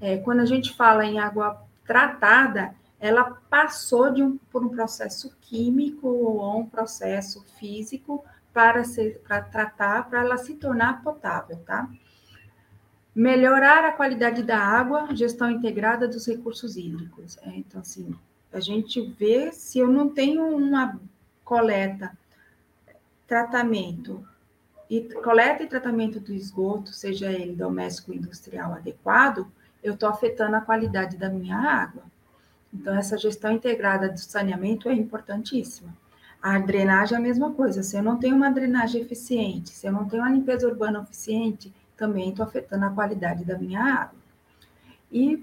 [0.00, 5.34] É, quando a gente fala em água tratada, ela passou de um, por um processo
[5.40, 8.24] químico ou um processo físico
[8.54, 11.90] para, ser, para tratar, para ela se tornar potável, tá?
[13.12, 17.36] Melhorar a qualidade da água, gestão integrada dos recursos hídricos.
[17.42, 18.14] É, então, assim,
[18.52, 20.98] a gente vê se eu não tenho uma
[21.44, 22.16] coleta,
[23.26, 24.24] tratamento,
[24.88, 29.50] e coleta e tratamento do esgoto, seja ele doméstico ou industrial adequado,
[29.82, 32.04] eu estou afetando a qualidade da minha água.
[32.72, 35.94] Então, essa gestão integrada do saneamento é importantíssima.
[36.44, 37.82] A drenagem é a mesma coisa.
[37.82, 41.72] Se eu não tenho uma drenagem eficiente, se eu não tenho uma limpeza urbana eficiente,
[41.96, 44.18] também estou afetando a qualidade da minha água.
[45.10, 45.42] E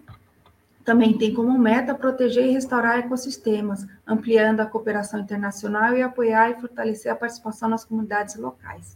[0.85, 6.61] também tem como meta proteger e restaurar ecossistemas, ampliando a cooperação internacional e apoiar e
[6.61, 8.95] fortalecer a participação nas comunidades locais.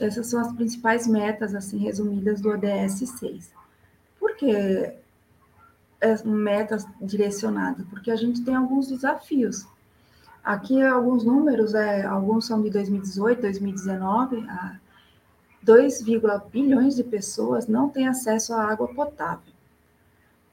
[0.00, 3.52] Essas são as principais metas, assim, resumidas do ODS 6.
[4.20, 4.94] Por que
[6.24, 7.84] metas direcionadas?
[7.88, 9.66] Porque a gente tem alguns desafios
[10.42, 14.46] Aqui alguns números, é, alguns são de 2018, 2019,
[15.62, 16.02] 2,
[16.50, 19.52] bilhões de pessoas não têm acesso à água potável.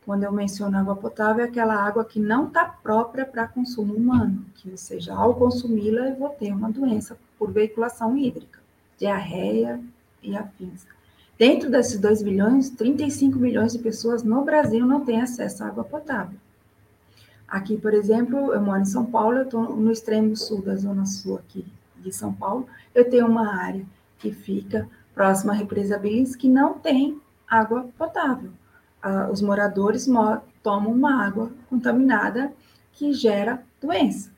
[0.06, 4.46] Quando eu menciono água potável, é aquela água que não está própria para consumo humano,
[4.56, 8.60] que, ou seja, ao consumi-la eu vou ter uma doença por veiculação hídrica,
[8.98, 9.82] diarreia
[10.22, 10.86] e afins.
[11.38, 15.84] Dentro desses 2 bilhões, 35 milhões de pessoas no Brasil não têm acesso à água
[15.84, 16.40] potável.
[17.48, 21.06] Aqui, por exemplo, eu moro em São Paulo, eu estou no extremo sul da zona
[21.06, 21.66] sul aqui
[21.98, 23.86] de São Paulo, eu tenho uma área
[24.20, 28.52] que fica próxima à represa Billings que não tem água potável.
[29.02, 30.08] Ah, os moradores
[30.62, 32.52] tomam uma água contaminada
[32.92, 34.32] que gera doença.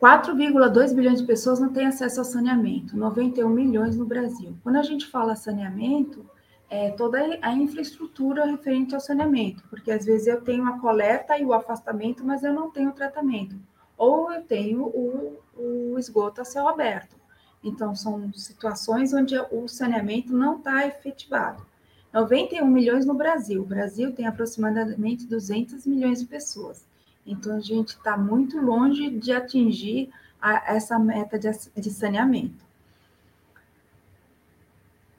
[0.00, 4.54] 4,2 bilhões de pessoas não têm acesso ao saneamento, 91 milhões no Brasil.
[4.62, 6.24] Quando a gente fala saneamento,
[6.68, 11.44] é toda a infraestrutura referente ao saneamento, porque às vezes eu tenho a coleta e
[11.44, 13.56] o afastamento, mas eu não tenho o tratamento,
[13.96, 17.16] ou eu tenho o, o esgoto a céu aberto.
[17.62, 21.66] Então, são situações onde o saneamento não está efetivado.
[22.12, 23.62] 91 milhões no Brasil.
[23.62, 26.86] O Brasil tem aproximadamente 200 milhões de pessoas.
[27.26, 32.65] Então, a gente está muito longe de atingir a, essa meta de, de saneamento.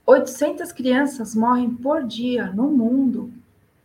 [0.08, 3.30] 800 crianças morrem por dia no mundo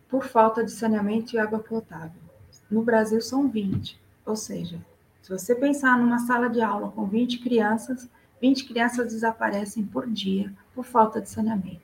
[0.09, 2.23] por falta de saneamento e água potável.
[2.71, 4.01] No Brasil são 20.
[4.25, 4.79] Ou seja,
[5.21, 8.09] se você pensar numa sala de aula com 20 crianças,
[8.41, 11.83] 20 crianças desaparecem por dia por falta de saneamento.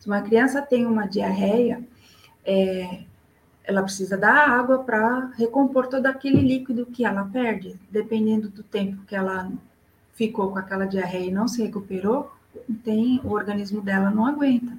[0.00, 1.80] Se uma criança tem uma diarreia,
[2.44, 3.04] é,
[3.62, 9.04] ela precisa da água para recompor todo aquele líquido que ela perde, dependendo do tempo
[9.06, 9.48] que ela
[10.12, 12.35] ficou com aquela diarreia e não se recuperou,
[12.84, 14.76] tem o organismo dela não aguenta.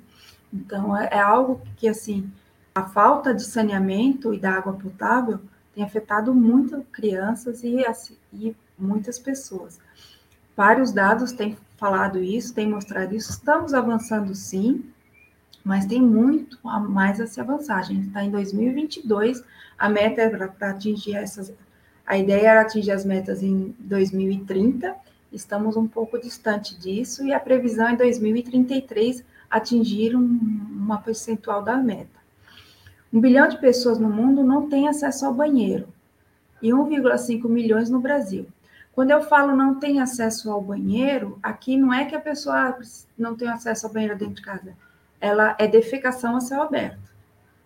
[0.53, 2.29] Então é, é algo que assim
[2.77, 5.39] a falta de saneamento e da água potável
[5.73, 9.79] tem afetado muito crianças e, assim, e muitas pessoas.
[10.55, 13.31] Vários dados têm falado isso, têm mostrado isso.
[13.31, 14.85] Estamos avançando sim,
[15.63, 17.79] mas tem muito a mais a se avançar.
[17.79, 19.43] A gente está em 2022,
[19.77, 21.51] a meta é para atingir essas.
[22.05, 24.95] A ideia era atingir as metas em 2030,
[25.31, 31.63] estamos um pouco distante disso, e a previsão é em 2033 atingir um, uma percentual
[31.63, 32.17] da meta.
[33.11, 35.87] Um bilhão de pessoas no mundo não tem acesso ao banheiro,
[36.61, 38.47] e 1,5 milhões no Brasil.
[38.93, 42.77] Quando eu falo não tem acesso ao banheiro, aqui não é que a pessoa
[43.17, 44.73] não tem acesso ao banheiro dentro de casa
[45.19, 47.11] ela é defecação a céu aberto.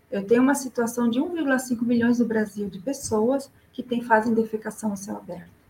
[0.10, 4.92] Eu tenho uma situação de 1,5 milhões no Brasil de pessoas que tem, fazem defecação
[4.92, 5.61] a céu aberto.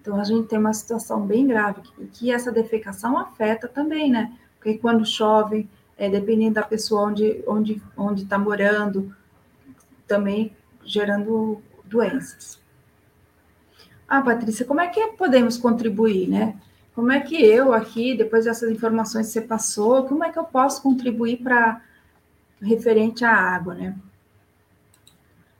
[0.00, 4.32] Então, a gente tem uma situação bem grave, que, que essa defecação afeta também, né?
[4.56, 9.14] Porque quando chove, é, dependendo da pessoa onde está onde, onde tá morando,
[10.06, 10.52] também
[10.84, 12.60] gerando doenças.
[14.08, 16.56] Ah, Patrícia, como é que podemos contribuir, né?
[16.94, 20.44] Como é que eu aqui, depois dessas informações que você passou, como é que eu
[20.44, 21.82] posso contribuir para
[22.60, 23.96] referente à água, né?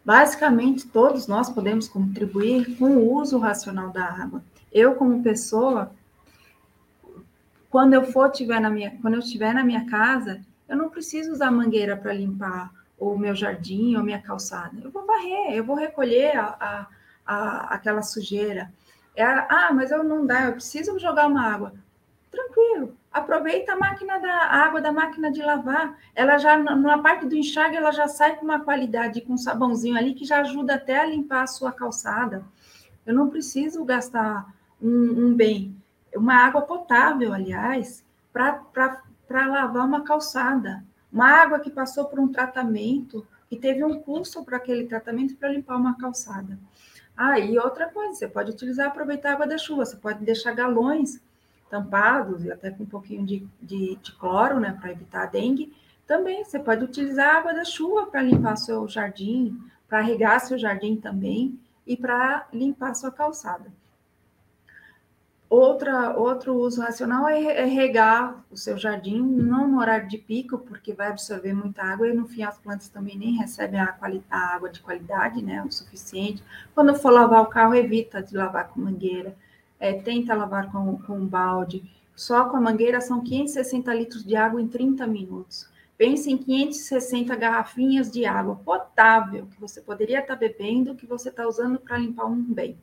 [0.07, 4.41] Basicamente, todos nós podemos contribuir com o uso racional da água.
[4.73, 5.91] Eu, como pessoa,
[7.69, 11.33] quando eu for tiver na minha, quando eu estiver na minha casa, eu não preciso
[11.33, 14.79] usar mangueira para limpar o meu jardim ou minha calçada.
[14.81, 16.87] Eu vou varrer, eu vou recolher a, a,
[17.27, 18.73] a aquela sujeira.
[19.17, 21.73] É, ah, mas eu não dá, eu preciso jogar uma água.
[22.31, 25.99] Tranquilo, aproveita a máquina da a água da máquina de lavar.
[26.15, 29.97] Ela já, na parte do enxágue, ela já sai com uma qualidade, com um sabãozinho
[29.97, 32.45] ali, que já ajuda até a limpar a sua calçada.
[33.05, 35.75] Eu não preciso gastar um, um bem,
[36.15, 40.85] uma água potável, aliás, para lavar uma calçada.
[41.11, 45.49] Uma água que passou por um tratamento, que teve um custo para aquele tratamento para
[45.49, 46.59] limpar uma calçada.
[47.17, 50.53] Ah, e outra coisa, você pode utilizar, aproveitar a água da chuva, você pode deixar
[50.53, 51.19] galões
[51.69, 55.73] tampados e até com um pouquinho de, de, de cloro, né, para evitar a dengue.
[56.07, 60.97] Também você pode utilizar água da chuva para limpar seu jardim, para regar seu jardim
[60.97, 63.73] também e para limpar sua calçada.
[65.49, 70.59] Outra, outro uso racional é, é regar o seu jardim, não no horário de pico,
[70.59, 73.97] porque vai absorver muita água e no fim as plantas também nem recebem a,
[74.29, 76.43] a água de qualidade, né, o suficiente.
[76.75, 79.37] Quando for lavar o carro, evita de lavar com mangueira,
[79.79, 81.91] é, tenta lavar com, com um balde.
[82.15, 85.69] Só com a mangueira são 560 litros de água em 30 minutos.
[85.99, 91.47] Pense em 560 garrafinhas de água potável que você poderia estar bebendo, que você está
[91.47, 92.77] usando para limpar um bem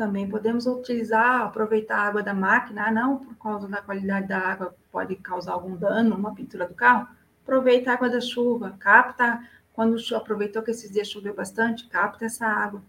[0.00, 4.38] também podemos utilizar, aproveitar a água da máquina, ah, não por causa da qualidade da
[4.38, 7.06] água pode causar algum dano numa pintura do carro,
[7.42, 12.46] aproveita a água da chuva, capta quando aproveitou que esses dias choveu bastante, capta essa
[12.46, 12.82] água.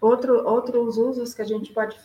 [0.00, 1.96] Outro, outros usos que a gente pode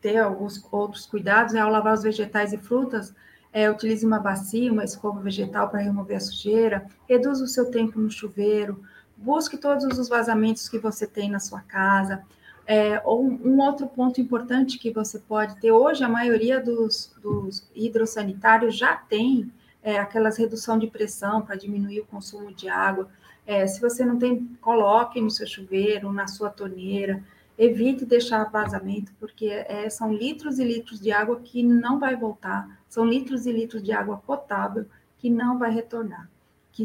[0.00, 3.14] ter alguns outros cuidados é ao lavar os vegetais e frutas,
[3.52, 8.00] é, utilize uma bacia, uma escova vegetal para remover a sujeira, reduza o seu tempo
[8.00, 8.82] no chuveiro,
[9.16, 12.22] busque todos os vazamentos que você tem na sua casa.
[12.66, 17.68] É, ou um outro ponto importante que você pode ter, hoje a maioria dos, dos
[17.74, 19.52] hidrossanitários já tem
[19.82, 23.08] é, aquelas redução de pressão para diminuir o consumo de água.
[23.46, 27.22] É, se você não tem, coloque no seu chuveiro, na sua torneira,
[27.58, 32.80] evite deixar vazamento, porque é, são litros e litros de água que não vai voltar,
[32.88, 34.86] são litros e litros de água potável
[35.18, 36.28] que não vai retornar,
[36.72, 36.84] que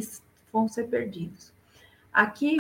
[0.52, 1.52] vão ser perdidos.
[2.12, 2.60] Aqui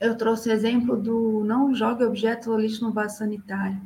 [0.00, 3.80] eu trouxe exemplo do não jogue objetos ou lixo no vaso sanitário.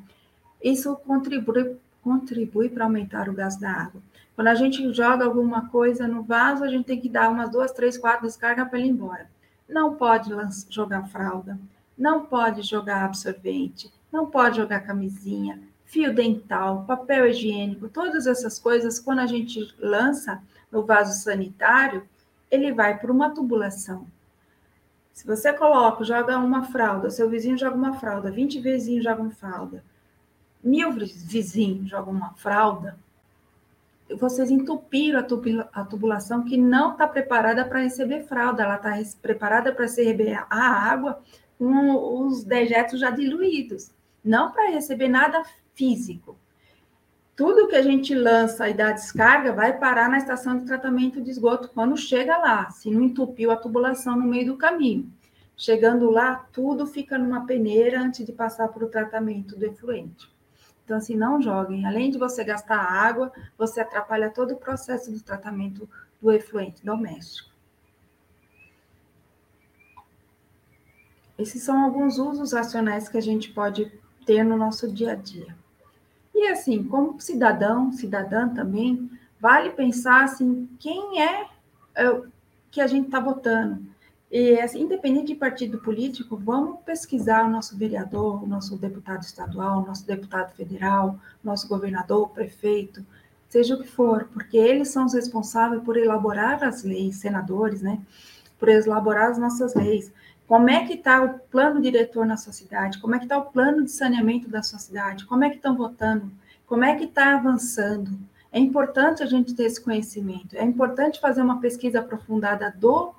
[0.62, 4.02] Isso contribui, contribui para aumentar o gasto da água.
[4.34, 7.72] Quando a gente joga alguma coisa no vaso, a gente tem que dar umas duas,
[7.72, 9.30] três, quatro descargas para ele ir embora.
[9.68, 10.30] Não pode
[10.70, 11.58] jogar fralda,
[11.96, 18.98] não pode jogar absorvente, não pode jogar camisinha, fio dental, papel higiênico, todas essas coisas,
[18.98, 22.08] quando a gente lança no vaso sanitário,
[22.50, 24.06] ele vai por uma tubulação.
[25.12, 29.84] Se você coloca, joga uma fralda, seu vizinho joga uma fralda, 20 vizinhos jogam fralda,
[30.64, 32.98] mil vizinhos jogam uma fralda,
[34.18, 35.20] vocês entupiram
[35.72, 40.56] a tubulação que não está preparada para receber fralda, ela está preparada para receber a
[40.58, 41.20] água
[41.58, 43.90] com os dejetos já diluídos,
[44.24, 45.42] não para receber nada
[45.74, 46.36] físico.
[47.34, 51.30] Tudo que a gente lança e dá descarga vai parar na estação de tratamento de
[51.30, 55.10] esgoto quando chega lá, se não entupiu a tubulação no meio do caminho.
[55.56, 60.28] Chegando lá, tudo fica numa peneira antes de passar para o tratamento do efluente.
[60.84, 61.86] Então, assim, não joguem.
[61.86, 65.88] Além de você gastar água, você atrapalha todo o processo do tratamento
[66.20, 67.50] do efluente doméstico.
[71.38, 73.90] Esses são alguns usos racionais que a gente pode
[74.24, 75.56] ter no nosso dia a dia.
[76.34, 79.10] E assim, como cidadão, cidadã também,
[79.40, 81.46] vale pensar assim, quem é,
[81.94, 82.22] é
[82.70, 83.84] que a gente está votando?
[84.32, 89.82] E, assim, independente de partido político, vamos pesquisar o nosso vereador, o nosso deputado estadual,
[89.82, 93.04] o nosso deputado federal, nosso governador, prefeito,
[93.46, 98.00] seja o que for, porque eles são os responsáveis por elaborar as leis, senadores, né?
[98.58, 100.10] Por elaborar as nossas leis.
[100.48, 103.00] Como é que está o plano diretor na sua cidade?
[103.00, 105.26] Como é que está o plano de saneamento da sua cidade?
[105.26, 106.32] Como é que estão votando?
[106.66, 108.18] Como é que está avançando?
[108.50, 110.56] É importante a gente ter esse conhecimento.
[110.56, 113.12] É importante fazer uma pesquisa aprofundada do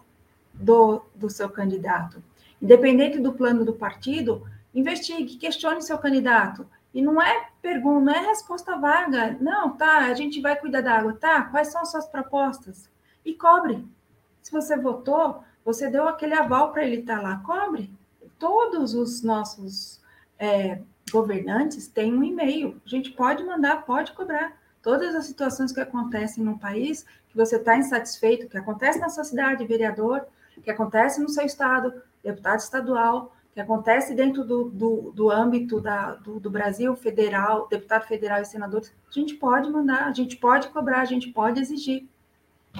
[0.53, 2.23] do, do seu candidato.
[2.61, 6.65] Independente do plano do partido, investigue, questione seu candidato.
[6.93, 9.35] E não é pergunta, não é resposta vaga.
[9.39, 11.41] Não, tá, a gente vai cuidar da água, tá?
[11.43, 12.89] Quais são as suas propostas?
[13.25, 13.85] E cobre.
[14.41, 17.91] Se você votou, você deu aquele aval para ele estar tá lá, cobre.
[18.37, 20.01] Todos os nossos
[20.37, 20.81] é,
[21.11, 22.79] governantes têm um e-mail.
[22.85, 24.57] A gente pode mandar, pode cobrar.
[24.81, 29.23] Todas as situações que acontecem no país, que você está insatisfeito, que acontece na sua
[29.23, 30.25] cidade, vereador,
[30.61, 31.93] que acontece no seu estado,
[32.23, 38.07] deputado estadual, que acontece dentro do, do, do âmbito da, do, do, Brasil federal, deputado
[38.07, 42.07] federal e senadores, a gente pode mandar, a gente pode cobrar, a gente pode exigir.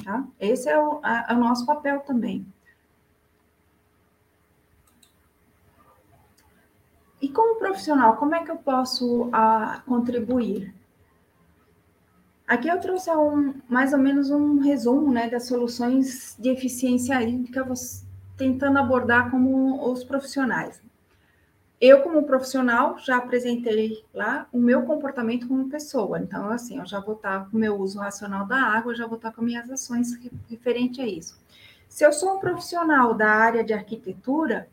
[0.04, 0.26] Tá?
[0.40, 2.46] Esse é o, a, é o nosso papel também.
[7.22, 10.74] E como profissional, como é que eu posso a, contribuir?
[12.48, 17.66] Aqui eu trouxe um, mais ou menos um resumo né, das soluções de eficiência hídrica,
[18.38, 20.82] tentando abordar como os profissionais.
[21.80, 26.20] Eu, como profissional, já apresentei lá o meu comportamento como pessoa.
[26.20, 29.18] Então, assim, eu já vou estar com o meu uso racional da água, já vou
[29.18, 30.18] estar com minhas ações
[30.50, 31.38] referente a isso.
[31.90, 34.68] Se eu sou um profissional da área de arquitetura,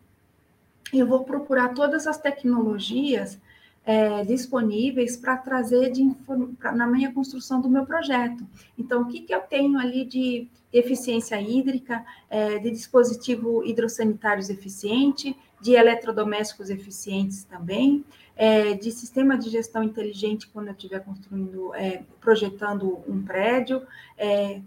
[0.92, 3.38] eu vou procurar todas as tecnologias
[3.84, 6.14] é, disponíveis para trazer de,
[6.58, 8.46] pra, na minha construção do meu projeto.
[8.78, 15.36] Então, o que, que eu tenho ali de eficiência hídrica, é, de dispositivo hidrossanitários eficiente,
[15.60, 18.04] de eletrodomésticos eficientes também,
[18.36, 23.82] é, de sistema de gestão inteligente quando eu estiver construindo, é, projetando um prédio,
[24.16, 24.60] é,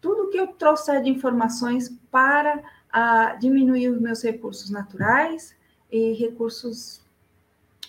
[0.00, 5.54] tudo que eu trouxer de informações para a, diminuir os meus recursos naturais
[5.92, 7.02] e recursos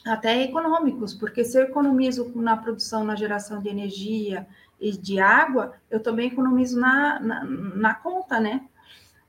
[0.05, 4.47] até econômicos, porque se eu economizo na produção, na geração de energia
[4.79, 8.67] e de água, eu também economizo na, na, na conta, né?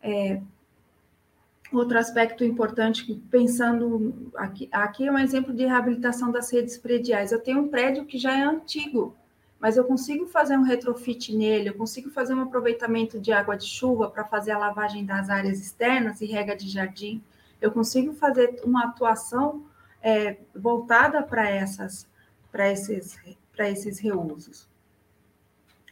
[0.02, 0.40] É,
[1.72, 7.32] outro aspecto importante, pensando aqui, aqui é um exemplo de reabilitação das redes prediais.
[7.32, 9.14] Eu tenho um prédio que já é antigo,
[9.60, 13.66] mas eu consigo fazer um retrofit nele, eu consigo fazer um aproveitamento de água de
[13.66, 17.22] chuva para fazer a lavagem das áreas externas e rega de jardim,
[17.60, 19.62] eu consigo fazer uma atuação
[20.02, 22.06] é, voltada para essas,
[22.50, 23.18] para esses,
[23.54, 24.70] para esses reusos.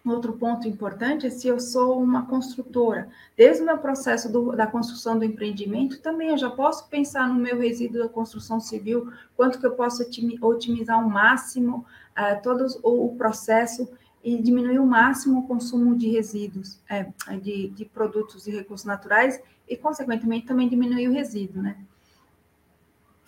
[0.04, 3.08] Outro ponto importante é se eu sou uma construtora.
[3.36, 7.34] Desde o meu processo do, da construção do empreendimento, também eu já posso pensar no
[7.34, 10.02] meu resíduo da construção civil, quanto que eu posso
[10.40, 11.84] otimizar ao máximo
[12.16, 13.90] uh, todo o, processo
[14.24, 17.06] e diminuir ao máximo o consumo de resíduos, é,
[17.36, 21.76] de, de produtos e recursos naturais, e, consequentemente, também diminuir o resíduo, né?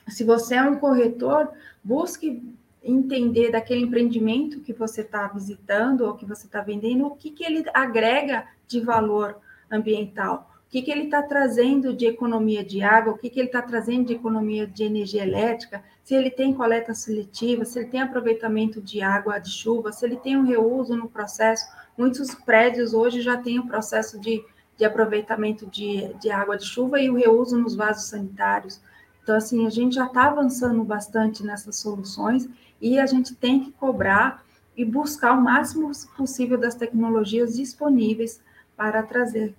[0.09, 1.48] Se você é um corretor,
[1.82, 2.42] busque
[2.82, 7.44] entender daquele empreendimento que você está visitando ou que você está vendendo, o que, que
[7.44, 9.38] ele agrega de valor
[9.70, 13.48] ambiental, o que, que ele está trazendo de economia de água, o que, que ele
[13.48, 18.00] está trazendo de economia de energia elétrica, se ele tem coleta seletiva, se ele tem
[18.00, 21.66] aproveitamento de água de chuva, se ele tem um reuso no processo.
[21.96, 24.42] Muitos prédios hoje já têm o processo de,
[24.76, 28.80] de aproveitamento de, de água de chuva e o reuso nos vasos sanitários.
[29.22, 32.48] Então, assim, a gente já está avançando bastante nessas soluções
[32.80, 34.44] e a gente tem que cobrar
[34.76, 38.40] e buscar o máximo possível das tecnologias disponíveis
[38.76, 39.54] para trazer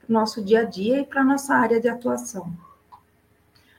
[0.00, 2.52] para o nosso dia a dia e para a nossa área de atuação.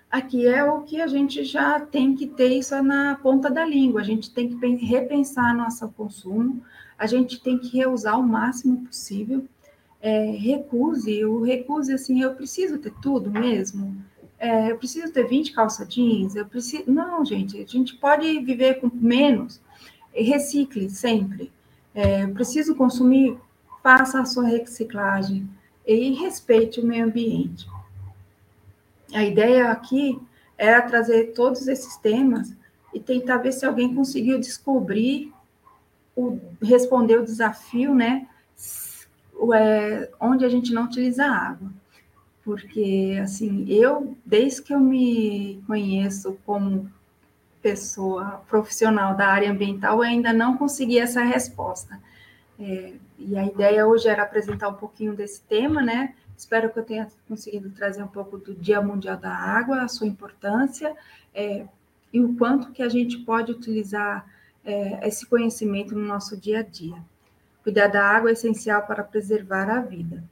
[0.09, 4.01] Aqui é o que a gente já tem que ter isso na ponta da língua,
[4.01, 6.61] a gente tem que repensar nosso consumo,
[6.97, 9.43] a gente tem que reusar o máximo possível.
[9.99, 13.95] É, recuse, o recuse assim, eu preciso ter tudo mesmo,
[14.43, 16.91] é, eu preciso ter 20 calça jeans, eu preciso.
[16.91, 19.61] Não, gente, a gente pode viver com menos.
[20.13, 21.49] Recicle sempre.
[21.95, 23.37] É, preciso consumir,
[23.81, 25.49] faça a sua reciclagem
[25.87, 27.65] e respeite o meio ambiente.
[29.13, 30.19] A ideia aqui
[30.57, 32.53] era trazer todos esses temas
[32.93, 35.31] e tentar ver se alguém conseguiu descobrir,
[36.17, 38.27] o, responder o desafio, né?
[39.55, 41.71] É, onde a gente não utiliza água
[42.43, 46.91] porque assim, eu desde que eu me conheço como
[47.61, 51.99] pessoa profissional da área ambiental, eu ainda não consegui essa resposta.
[52.59, 56.13] É, e a ideia hoje era apresentar um pouquinho desse tema, né?
[56.37, 60.07] Espero que eu tenha conseguido trazer um pouco do Dia Mundial da Água, a sua
[60.07, 60.95] importância
[61.33, 61.65] é,
[62.11, 64.27] e o quanto que a gente pode utilizar
[64.65, 66.97] é, esse conhecimento no nosso dia a dia.
[67.63, 70.23] Cuidar da água é essencial para preservar a vida.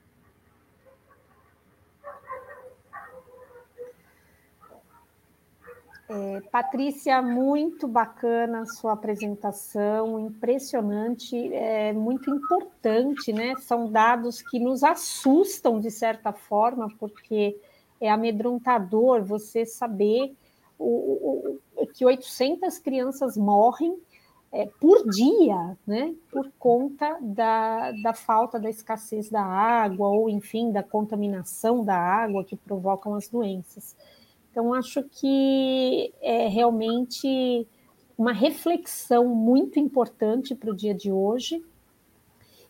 [6.14, 13.55] É, Patrícia, muito bacana sua apresentação, impressionante, é muito importante, né?
[13.59, 17.57] São dados que nos assustam de certa forma, porque
[18.01, 20.36] é amedrontador você saber
[20.78, 23.97] o, o, que 800 crianças morrem
[24.51, 26.14] é, por dia, né?
[26.30, 32.43] Por conta da, da falta da escassez da água, ou enfim, da contaminação da água
[32.43, 33.95] que provocam as doenças.
[34.52, 37.66] Então, acho que é realmente
[38.18, 41.64] uma reflexão muito importante para o dia de hoje.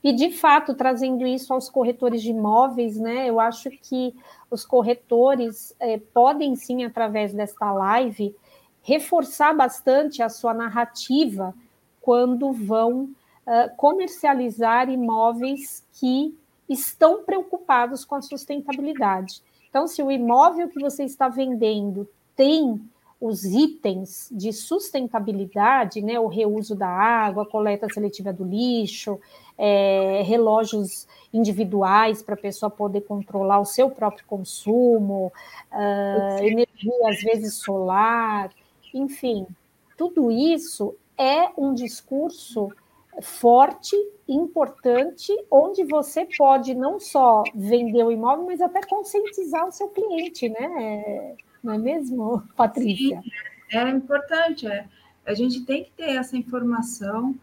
[0.03, 3.29] E, de fato, trazendo isso aos corretores de imóveis, né?
[3.29, 4.15] Eu acho que
[4.49, 8.36] os corretores é, podem sim, através desta live,
[8.82, 11.53] reforçar bastante a sua narrativa
[11.99, 16.36] quando vão uh, comercializar imóveis que
[16.67, 19.43] estão preocupados com a sustentabilidade.
[19.72, 22.80] Então, se o imóvel que você está vendendo tem
[23.22, 29.17] os itens de sustentabilidade, né, o reuso da água, a coleta seletiva do lixo,
[29.57, 35.32] é, relógios individuais para a pessoa poder controlar o seu próprio consumo,
[35.72, 38.51] uh, energia às vezes solar,
[38.93, 39.47] enfim,
[39.95, 42.74] tudo isso é um discurso
[43.22, 43.95] forte,
[44.28, 50.47] importante, onde você pode não só vender o imóvel, mas até conscientizar o seu cliente,
[50.49, 51.36] né?
[51.64, 53.22] Não é mesmo, Patrícia?
[53.22, 54.68] Sim, é importante.
[54.68, 54.86] É.
[55.26, 57.36] A gente tem que ter essa informação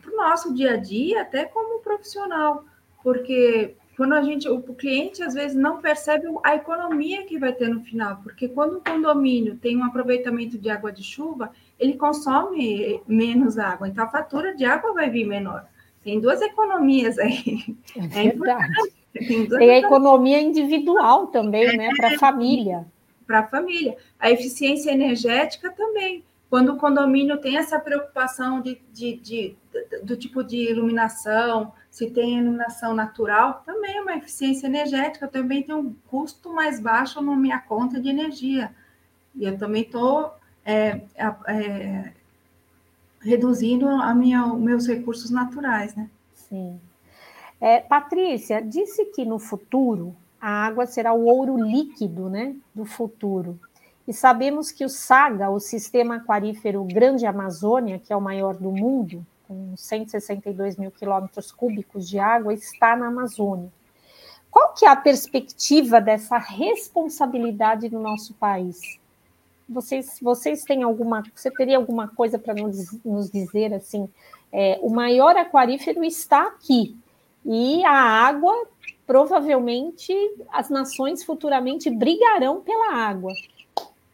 [0.00, 2.64] para o nosso dia a dia, até como profissional,
[3.02, 7.68] porque quando a gente, o cliente às vezes não percebe a economia que vai ter
[7.68, 13.02] no final, porque quando o condomínio tem um aproveitamento de água de chuva, ele consome
[13.08, 15.64] menos água, então a fatura de água vai vir menor.
[16.04, 17.76] Tem duas economias aí.
[18.14, 18.92] É, é importante.
[19.12, 22.86] Tem, a economia individual também, né, para a família.
[23.26, 23.96] Para a família.
[24.18, 26.22] A eficiência energética também.
[26.48, 32.10] Quando o condomínio tem essa preocupação de, de, de, de do tipo de iluminação, se
[32.10, 37.36] tem iluminação natural, também é uma eficiência energética, também tem um custo mais baixo na
[37.36, 38.72] minha conta de energia.
[39.34, 40.32] E eu também estou
[40.64, 41.00] é,
[41.46, 42.12] é,
[43.20, 46.08] reduzindo a minha, meus recursos naturais, né?
[46.34, 46.80] Sim.
[47.60, 53.58] É, Patrícia, disse que no futuro a água será o ouro líquido né, do futuro.
[54.08, 58.72] E sabemos que o SAGA, o Sistema Aquarífero Grande Amazônia, que é o maior do
[58.72, 63.70] mundo, com 162 mil quilômetros cúbicos de água, está na Amazônia.
[64.50, 68.99] Qual que é a perspectiva dessa responsabilidade no nosso país?
[69.70, 74.08] Vocês, vocês têm alguma, você teria alguma coisa para nos, nos, dizer assim?
[74.52, 76.96] É, o maior aquarífero está aqui
[77.44, 78.66] e a água
[79.06, 80.12] provavelmente
[80.52, 83.32] as nações futuramente brigarão pela água.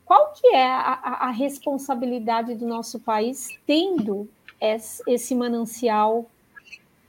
[0.04, 0.92] Qual que é a,
[1.22, 4.28] a responsabilidade do nosso país tendo
[4.61, 6.26] esse manancial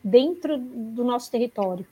[0.03, 1.85] dentro do nosso território?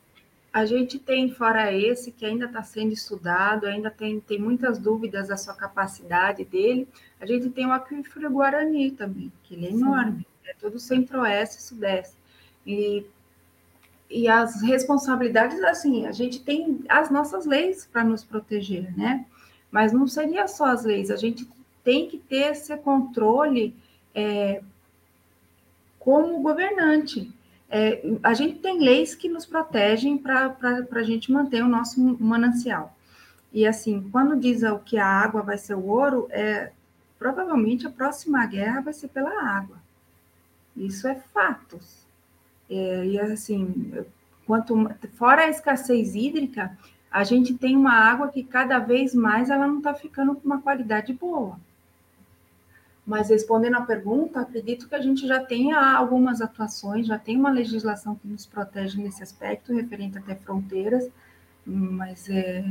[0.56, 5.28] A gente tem, fora esse, que ainda está sendo estudado, ainda tem, tem muitas dúvidas
[5.28, 6.88] da sua capacidade dele,
[7.20, 9.82] a gente tem o aquífero Guarani também, que ele é Sim.
[9.82, 12.16] enorme, é todo centro-oeste e sudeste.
[12.66, 13.06] E,
[14.10, 19.26] e as responsabilidades, assim, a gente tem as nossas leis para nos proteger, né?
[19.70, 21.46] Mas não seria só as leis, a gente
[21.84, 23.76] tem que ter esse controle
[24.14, 24.62] é,
[26.00, 27.35] como governante.
[27.70, 30.56] É, a gente tem leis que nos protegem para
[30.92, 32.96] a gente manter o nosso manancial.
[33.52, 36.72] E assim, quando diz o que a água vai ser o ouro, é
[37.18, 39.78] provavelmente a próxima guerra vai ser pela água.
[40.76, 42.06] Isso é fatos.
[42.70, 44.06] É, e assim,
[44.46, 46.78] quanto fora a escassez hídrica,
[47.10, 50.62] a gente tem uma água que cada vez mais ela não está ficando com uma
[50.62, 51.58] qualidade boa.
[53.06, 57.52] Mas respondendo à pergunta, acredito que a gente já tenha algumas atuações, já tem uma
[57.52, 61.08] legislação que nos protege nesse aspecto, referente até fronteiras,
[61.64, 62.66] mas é,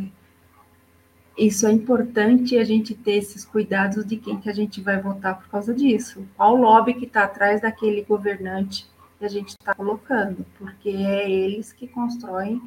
[1.39, 5.39] isso é importante a gente ter esses cuidados de quem que a gente vai votar
[5.39, 6.27] por causa disso.
[6.37, 11.73] Qual lobby que está atrás daquele governante que a gente está colocando, porque é eles
[11.73, 12.61] que constroem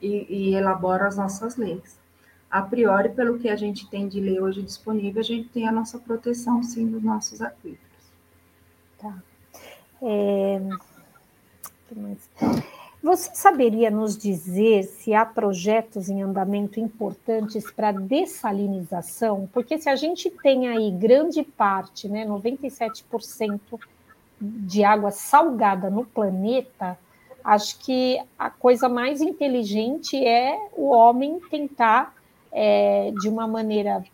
[0.00, 2.03] e, e elaboram as nossas leis
[2.54, 5.72] a priori, pelo que a gente tem de lei hoje disponível, a gente tem a
[5.72, 7.80] nossa proteção, sim, dos nossos aquíferos.
[8.96, 9.12] Tá.
[10.00, 10.60] É...
[13.02, 19.48] Você saberia nos dizer se há projetos em andamento importantes para dessalinização?
[19.52, 23.80] Porque se a gente tem aí grande parte, né, 97%
[24.40, 26.96] de água salgada no planeta,
[27.42, 32.14] acho que a coisa mais inteligente é o homem tentar
[32.54, 34.04] é, de uma maneira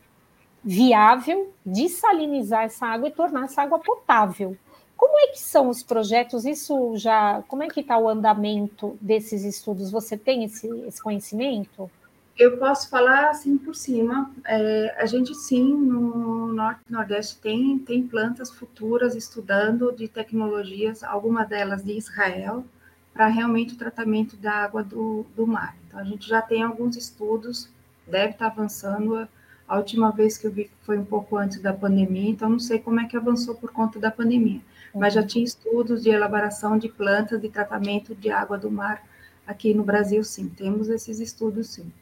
[0.65, 4.57] viável, dessalinizar essa água e tornar essa água potável.
[4.97, 6.45] Como é que são os projetos?
[6.45, 7.43] Isso já.
[7.49, 9.91] Como é que está o andamento desses estudos?
[9.91, 11.91] Você tem esse, esse conhecimento?
[12.37, 14.31] Eu posso falar assim por cima.
[14.45, 21.03] É, a gente sim, no Norte e Nordeste, tem, tem plantas futuras estudando de tecnologias,
[21.03, 22.65] algumas delas de Israel,
[23.13, 25.77] para realmente o tratamento da água do, do mar.
[25.87, 27.71] Então, a gente já tem alguns estudos
[28.11, 29.27] deve estar avançando.
[29.67, 32.79] A última vez que eu vi foi um pouco antes da pandemia, então não sei
[32.79, 34.61] como é que avançou por conta da pandemia.
[34.95, 39.03] Mas já tinha estudos de elaboração de plantas de tratamento de água do mar
[39.47, 40.49] aqui no Brasil, sim.
[40.49, 41.93] Temos esses estudos, sim.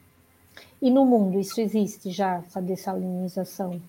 [0.81, 3.81] E no mundo isso existe já, essa dessalinização?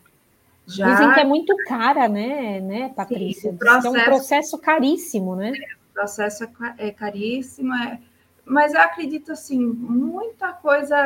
[0.67, 0.93] Já...
[0.93, 3.51] Dizem que é muito cara, né, né Patrícia?
[3.51, 3.87] Sim, processo...
[3.87, 5.53] é um processo caríssimo, né?
[5.55, 6.49] É, o processo é,
[6.79, 7.99] é caríssimo, é
[8.51, 10.97] mas eu acredito assim, muita coisa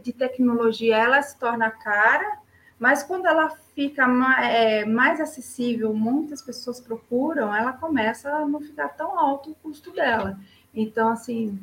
[0.00, 2.38] de tecnologia ela se torna cara,
[2.78, 8.60] mas quando ela fica mais, é, mais acessível, muitas pessoas procuram, ela começa a não
[8.60, 10.38] ficar tão alto o custo dela.
[10.72, 11.58] Então, assim,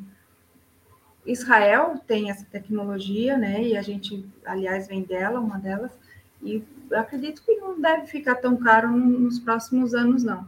[1.24, 3.62] Israel tem essa tecnologia, né?
[3.62, 5.98] E a gente, aliás, vem dela, uma delas,
[6.42, 6.62] e
[6.92, 10.46] acredito que não deve ficar tão caro nos próximos anos, não.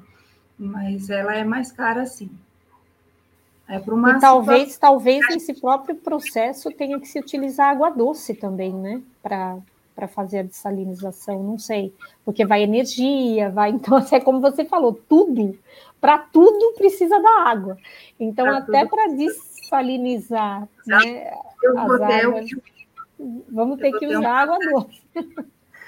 [0.59, 2.31] Mas ela é mais cara, sim.
[3.69, 9.01] É e talvez, talvez nesse próprio processo tenha que se utilizar água doce também, né?
[9.23, 11.95] Para fazer a dessalinização, não sei.
[12.25, 13.71] Porque vai energia, vai.
[13.73, 15.59] Então, é como você falou, tudo,
[16.01, 17.79] para tudo precisa da água.
[18.19, 21.31] Então, pra até para dessalinizar né,
[21.77, 22.51] as águas,
[23.49, 25.03] vamos ter que usar água doce.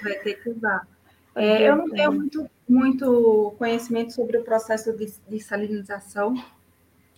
[0.01, 0.87] Vai ter que usar.
[1.35, 6.33] É, eu não tenho muito, muito conhecimento sobre o processo de dessalinização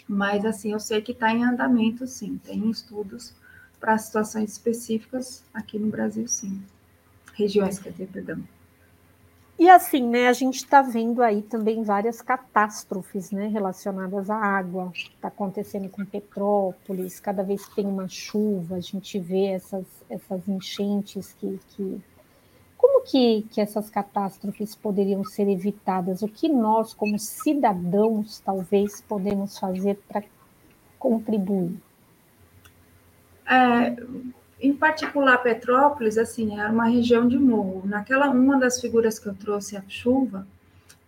[0.08, 2.39] mas, assim, eu sei que está em andamento, sim.
[2.43, 3.34] Tem estudos
[3.80, 6.62] para situações específicas aqui no Brasil, sim.
[7.34, 8.43] Regiões, quer dizer, perdão.
[9.60, 14.91] E assim, né, a gente está vendo aí também várias catástrofes, né, relacionadas à água.
[14.93, 20.47] Está acontecendo com Petrópolis, cada vez que tem uma chuva, a gente vê essas, essas
[20.47, 21.99] enchentes que, que
[23.10, 26.22] que, que essas catástrofes poderiam ser evitadas?
[26.22, 30.24] O que nós, como cidadãos, talvez podemos fazer para
[30.99, 31.78] contribuir?
[33.49, 33.95] É,
[34.60, 37.84] em particular, Petrópolis, assim, era uma região de morro.
[37.86, 40.45] Naquela uma das figuras que eu trouxe, a chuva,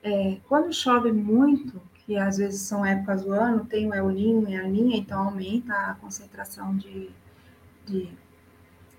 [0.01, 4.49] é, quando chove muito, que às vezes são épocas do ano, tem o El Ninho
[4.49, 7.09] e a Ninha, então aumenta a concentração de,
[7.85, 8.09] de,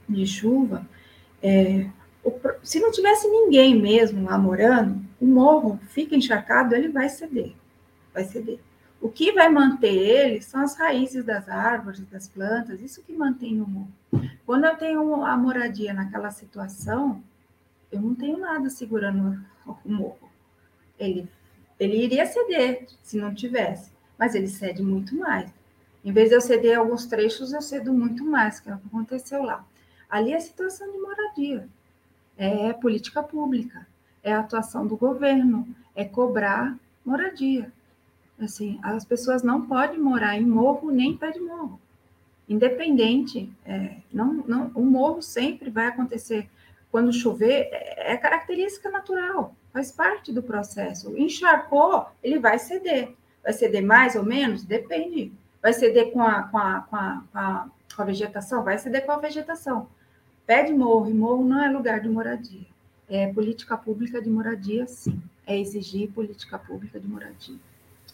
[0.06, 0.86] de chuva.
[1.42, 1.88] É,
[2.62, 7.54] se não tivesse ninguém mesmo lá morando, o morro fica encharcado, ele vai ceder,
[8.12, 8.60] vai ceder.
[9.00, 13.60] O que vai manter ele são as raízes das árvores, das plantas, isso que mantém
[13.60, 13.92] o morro.
[14.44, 17.22] Quando eu tenho a moradia naquela situação,
[17.90, 20.30] eu não tenho nada segurando o morro.
[20.98, 21.26] Ele,
[21.78, 25.50] ele iria ceder se não tivesse, mas ele cede muito mais.
[26.04, 28.86] Em vez de eu ceder alguns trechos, eu cedo muito mais, que é o que
[28.86, 29.64] aconteceu lá.
[30.08, 31.68] Ali é situação de moradia,
[32.40, 33.86] é política pública,
[34.22, 36.74] é atuação do governo, é cobrar
[37.04, 37.70] moradia.
[38.40, 41.78] Assim, as pessoas não podem morar em morro nem em pé de morro.
[42.48, 46.48] Independente, é, não, não, o morro sempre vai acontecer.
[46.90, 51.14] Quando chover, é, é característica natural, faz parte do processo.
[51.18, 53.14] Encharcou, ele vai ceder.
[53.42, 54.64] Vai ceder mais ou menos?
[54.64, 55.30] Depende.
[55.60, 58.64] Vai ceder com a, com a, com a, com a, com a vegetação?
[58.64, 59.88] Vai ceder com a vegetação.
[60.50, 62.66] Pé de morro e morro não é lugar de moradia.
[63.08, 65.22] É política pública de moradia, sim.
[65.46, 67.54] É exigir política pública de moradia.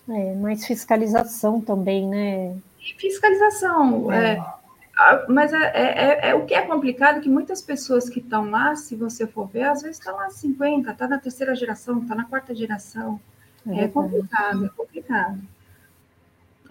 [0.07, 2.55] É, mais fiscalização também, né?
[2.99, 4.35] Fiscalização, é.
[4.35, 8.51] é mas é, é, é, é, o que é complicado que muitas pessoas que estão
[8.51, 12.15] lá, se você for ver, às vezes estão lá 50, está na terceira geração, está
[12.15, 13.19] na quarta geração.
[13.67, 15.41] É, é complicado, é complicado.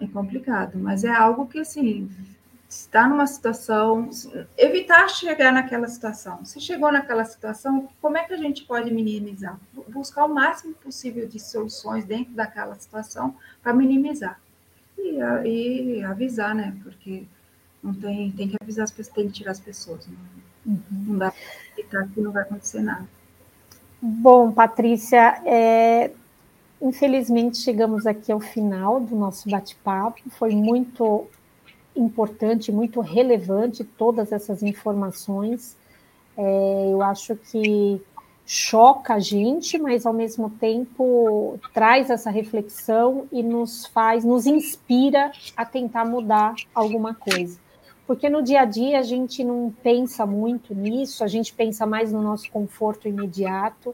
[0.00, 2.08] É complicado, mas é algo que assim
[2.68, 4.10] está numa situação,
[4.56, 6.44] evitar chegar naquela situação.
[6.44, 9.58] Se chegou naquela situação, como é que a gente pode minimizar?
[9.88, 14.40] Buscar o máximo possível de soluções dentro daquela situação para minimizar.
[14.98, 16.76] E, e, avisar, né?
[16.82, 17.24] Porque
[17.82, 20.06] não tem, tem que avisar as pessoas, tem que tirar as pessoas.
[20.06, 20.82] Não, uhum.
[20.90, 21.40] não dá para
[21.78, 23.06] evitar que não vai acontecer nada.
[24.00, 26.10] Bom, Patrícia, é,
[26.82, 30.20] infelizmente chegamos aqui ao final do nosso bate-papo.
[30.30, 31.28] Foi muito
[31.96, 35.76] importante, muito relevante todas essas informações.
[36.36, 38.00] É, eu acho que
[38.46, 45.32] choca a gente, mas ao mesmo tempo traz essa reflexão e nos faz, nos inspira
[45.56, 47.58] a tentar mudar alguma coisa.
[48.06, 52.12] Porque no dia a dia a gente não pensa muito nisso, a gente pensa mais
[52.12, 53.92] no nosso conforto imediato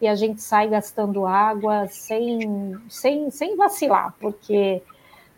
[0.00, 4.82] e a gente sai gastando água sem, sem, sem vacilar, porque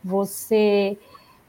[0.03, 0.99] você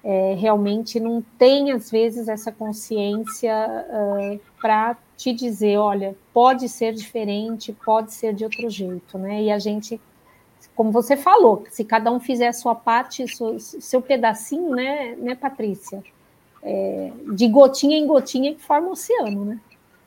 [0.10, 3.54] é, realmente não tem, às vezes, essa consciência
[3.90, 9.44] uh, para te dizer, olha, pode ser diferente, pode ser de outro jeito, né?
[9.44, 10.00] E a gente,
[10.74, 15.36] como você falou, se cada um fizer a sua parte, seu, seu pedacinho, né, né
[15.36, 16.02] Patrícia?
[16.64, 19.60] É, de gotinha em gotinha que forma o oceano, né?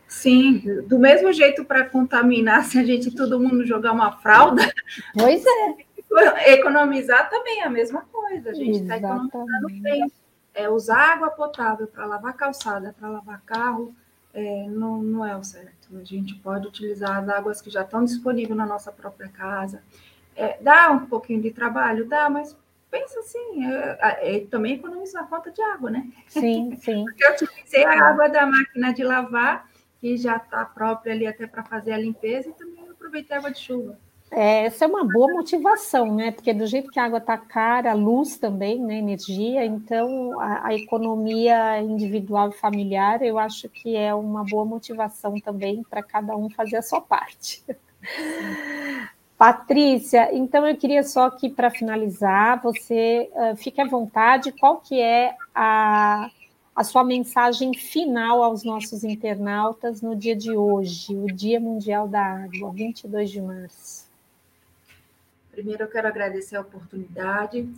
[0.09, 4.73] Sim, do mesmo jeito para contaminar, se a gente todo mundo jogar uma fralda.
[5.13, 5.75] Pois é.
[6.47, 10.13] Economizar também é a mesma coisa, a gente está economizando tempo.
[10.53, 13.95] É, usar água potável para lavar calçada, para lavar carro,
[14.35, 15.89] é, não, não é o certo.
[15.97, 19.83] A gente pode utilizar as águas que já estão disponíveis na nossa própria casa.
[20.35, 22.07] É, dá um pouquinho de trabalho?
[22.07, 22.57] Dá, mas
[22.91, 26.11] pensa assim, é, é, também economiza a conta de água, né?
[26.27, 27.05] Sim, sim.
[27.05, 29.69] Porque eu utilizei a água da máquina de lavar,
[30.01, 33.51] que já está própria ali até para fazer a limpeza, e também aproveitei a água
[33.51, 33.99] de chuva.
[34.31, 36.31] É, essa é uma boa motivação, né?
[36.31, 38.99] Porque do jeito que a água está cara, a luz também, né?
[38.99, 45.35] Energia, então a, a, economia individual e familiar, eu acho que é uma boa motivação
[45.41, 47.65] também para cada um fazer a sua parte.
[49.37, 55.01] Patrícia, então eu queria só que para finalizar, você uh, fique à vontade, qual que
[55.01, 56.31] é a,
[56.77, 62.23] a sua mensagem final aos nossos internautas no dia de hoje, o Dia Mundial da
[62.23, 64.10] Água, 22 de março?
[65.61, 67.69] Primeiro, eu quero agradecer a oportunidade.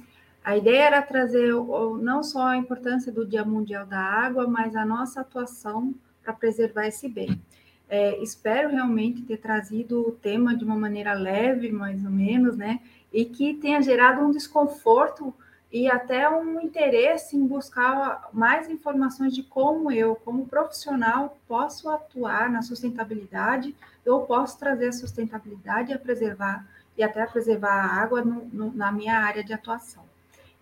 [0.44, 1.52] A ideia era trazer
[2.00, 6.86] não só a importância do Dia Mundial da Água, mas a nossa atuação para preservar
[6.86, 7.42] esse bem.
[7.88, 12.78] É, espero realmente ter trazido o tema de uma maneira leve, mais ou menos, né?
[13.12, 15.34] E que tenha gerado um desconforto
[15.72, 22.48] e até um interesse em buscar mais informações de como eu, como profissional, posso atuar
[22.48, 23.74] na sustentabilidade,
[24.06, 26.64] eu posso trazer a sustentabilidade a preservar
[26.96, 30.04] e até preservar a água no, no, na minha área de atuação.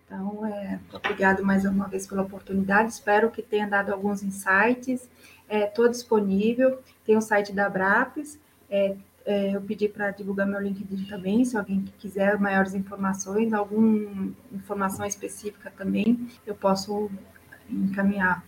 [0.05, 5.09] Então, é, obrigado mais uma vez pela oportunidade, espero que tenha dado alguns insights.
[5.49, 10.59] Estou é, disponível, tem o site da Abrapes, é, é, eu pedi para divulgar meu
[10.59, 17.09] LinkedIn também, se alguém quiser maiores informações, alguma informação específica também, eu posso
[17.69, 18.43] encaminhar.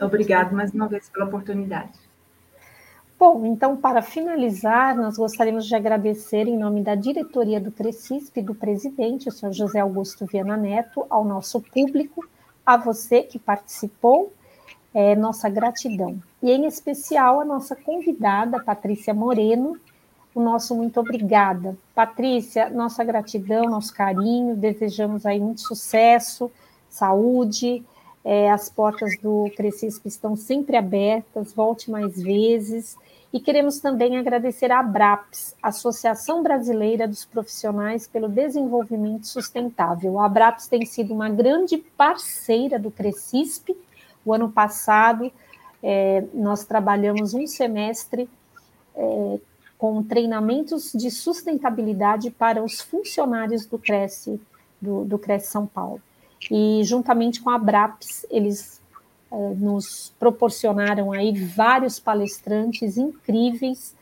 [0.00, 1.98] Obrigado mais uma vez pela oportunidade.
[3.24, 8.42] Bom, então, para finalizar, nós gostaríamos de agradecer, em nome da diretoria do Crescisp e
[8.42, 12.28] do presidente, o senhor José Augusto Viana Neto, ao nosso público,
[12.66, 14.32] a você que participou,
[14.92, 16.20] é, nossa gratidão.
[16.42, 19.76] E, em especial, a nossa convidada, Patrícia Moreno,
[20.34, 21.78] o nosso muito obrigada.
[21.94, 26.50] Patrícia, nossa gratidão, nosso carinho, desejamos aí muito sucesso,
[26.90, 27.84] saúde,
[28.24, 32.96] é, as portas do Crescisp estão sempre abertas, volte mais vezes.
[33.32, 40.18] E queremos também agradecer à ABRAPS, Associação Brasileira dos Profissionais pelo Desenvolvimento Sustentável.
[40.18, 43.74] A ABRAPS tem sido uma grande parceira do Crescisp.
[44.22, 45.32] O ano passado,
[45.82, 48.28] é, nós trabalhamos um semestre
[48.94, 49.40] é,
[49.78, 54.38] com treinamentos de sustentabilidade para os funcionários do Cresce,
[54.78, 56.02] do, do São Paulo.
[56.50, 58.81] E juntamente com a ABRAPS, eles
[59.56, 63.94] nos proporcionaram aí vários palestrantes incríveis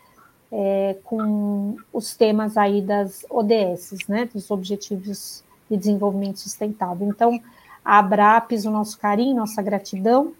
[0.52, 7.06] é, com os temas aí das ODS, né, dos Objetivos de Desenvolvimento Sustentável.
[7.06, 7.40] Então,
[7.84, 10.32] a Abrapes, o nosso carinho, nossa gratidão.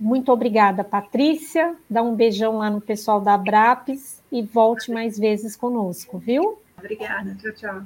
[0.00, 1.76] Muito obrigada, Patrícia.
[1.88, 6.58] Dá um beijão lá no pessoal da Abrapes e volte mais vezes conosco, viu?
[6.76, 7.36] Obrigada.
[7.40, 7.82] Tchau, tchau.